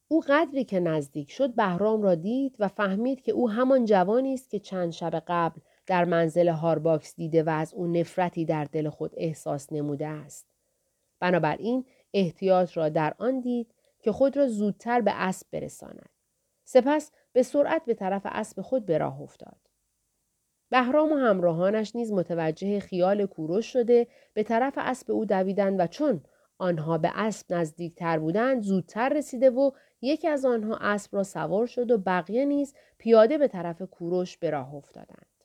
او 0.07 0.21
قدری 0.27 0.63
که 0.63 0.79
نزدیک 0.79 1.31
شد 1.31 1.55
بهرام 1.55 2.01
را 2.01 2.15
دید 2.15 2.55
و 2.59 2.67
فهمید 2.67 3.21
که 3.21 3.31
او 3.31 3.49
همان 3.49 3.85
جوانی 3.85 4.33
است 4.33 4.49
که 4.49 4.59
چند 4.59 4.91
شب 4.91 5.23
قبل 5.27 5.61
در 5.85 6.05
منزل 6.05 6.47
هارباکس 6.47 7.15
دیده 7.15 7.43
و 7.43 7.49
از 7.49 7.73
او 7.73 7.87
نفرتی 7.87 8.45
در 8.45 8.63
دل 8.63 8.89
خود 8.89 9.11
احساس 9.17 9.73
نموده 9.73 10.07
است. 10.07 10.47
بنابراین 11.19 11.85
احتیاط 12.13 12.77
را 12.77 12.89
در 12.89 13.13
آن 13.17 13.39
دید 13.39 13.73
که 13.99 14.11
خود 14.11 14.37
را 14.37 14.47
زودتر 14.47 15.01
به 15.01 15.11
اسب 15.15 15.47
برساند. 15.51 16.09
سپس 16.63 17.11
به 17.33 17.43
سرعت 17.43 17.85
به 17.85 17.93
طرف 17.93 18.21
اسب 18.25 18.61
خود 18.61 18.85
به 18.85 18.97
راه 18.97 19.21
افتاد. 19.21 19.57
بهرام 20.69 21.11
و 21.11 21.15
همراهانش 21.15 21.95
نیز 21.95 22.11
متوجه 22.11 22.79
خیال 22.79 23.25
کوروش 23.25 23.65
شده 23.73 24.07
به 24.33 24.43
طرف 24.43 24.73
اسب 24.77 25.11
او 25.11 25.25
دویدند 25.25 25.79
و 25.79 25.87
چون 25.87 26.21
آنها 26.57 26.97
به 26.97 27.11
اسب 27.15 27.53
نزدیکتر 27.53 28.19
بودند 28.19 28.63
زودتر 28.63 29.09
رسیده 29.09 29.49
و 29.49 29.71
یکی 30.01 30.27
از 30.27 30.45
آنها 30.45 30.77
اسب 30.81 31.15
را 31.15 31.23
سوار 31.23 31.65
شد 31.67 31.91
و 31.91 31.97
بقیه 31.97 32.45
نیز 32.45 32.73
پیاده 32.97 33.37
به 33.37 33.47
طرف 33.47 33.81
کوروش 33.81 34.37
به 34.37 34.49
راه 34.49 34.75
افتادند. 34.75 35.35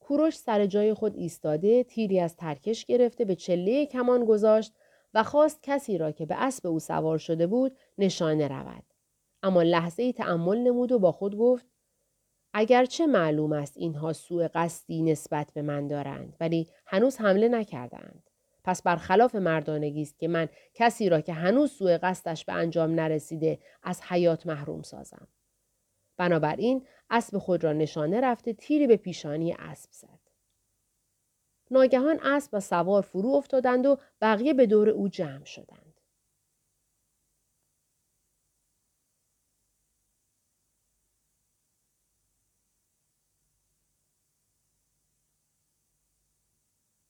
کوروش 0.00 0.36
سر 0.36 0.66
جای 0.66 0.94
خود 0.94 1.16
ایستاده 1.16 1.84
تیری 1.84 2.20
از 2.20 2.36
ترکش 2.36 2.84
گرفته 2.84 3.24
به 3.24 3.34
چله 3.34 3.86
کمان 3.86 4.24
گذاشت 4.24 4.74
و 5.14 5.22
خواست 5.22 5.58
کسی 5.62 5.98
را 5.98 6.12
که 6.12 6.26
به 6.26 6.34
اسب 6.38 6.66
او 6.66 6.78
سوار 6.78 7.18
شده 7.18 7.46
بود 7.46 7.76
نشانه 7.98 8.48
رود. 8.48 8.84
اما 9.42 9.62
لحظه 9.62 10.02
ای 10.02 10.12
تأمل 10.12 10.58
نمود 10.58 10.92
و 10.92 10.98
با 10.98 11.12
خود 11.12 11.36
گفت 11.36 11.66
اگرچه 12.54 13.06
معلوم 13.06 13.52
است 13.52 13.76
اینها 13.76 14.12
سوء 14.12 14.48
قصدی 14.54 15.02
نسبت 15.02 15.52
به 15.54 15.62
من 15.62 15.88
دارند 15.88 16.36
ولی 16.40 16.68
هنوز 16.86 17.16
حمله 17.16 17.48
نکردند. 17.48 18.30
پس 18.64 18.82
برخلاف 18.82 19.34
مردانگی 19.34 20.02
است 20.02 20.18
که 20.18 20.28
من 20.28 20.48
کسی 20.74 21.08
را 21.08 21.20
که 21.20 21.32
هنوز 21.32 21.72
سوء 21.72 21.98
قصدش 22.02 22.44
به 22.44 22.52
انجام 22.52 22.94
نرسیده 22.94 23.58
از 23.82 24.02
حیات 24.02 24.46
محروم 24.46 24.82
سازم. 24.82 25.28
بنابراین 26.16 26.86
اسب 27.10 27.38
خود 27.38 27.64
را 27.64 27.72
نشانه 27.72 28.20
رفته 28.20 28.52
تیری 28.52 28.86
به 28.86 28.96
پیشانی 28.96 29.52
اسب 29.52 29.92
زد. 29.92 30.18
ناگهان 31.70 32.20
اسب 32.22 32.50
و 32.52 32.60
سوار 32.60 33.02
فرو 33.02 33.28
افتادند 33.28 33.86
و 33.86 33.98
بقیه 34.20 34.54
به 34.54 34.66
دور 34.66 34.88
او 34.88 35.08
جمع 35.08 35.44
شدند. 35.44 35.83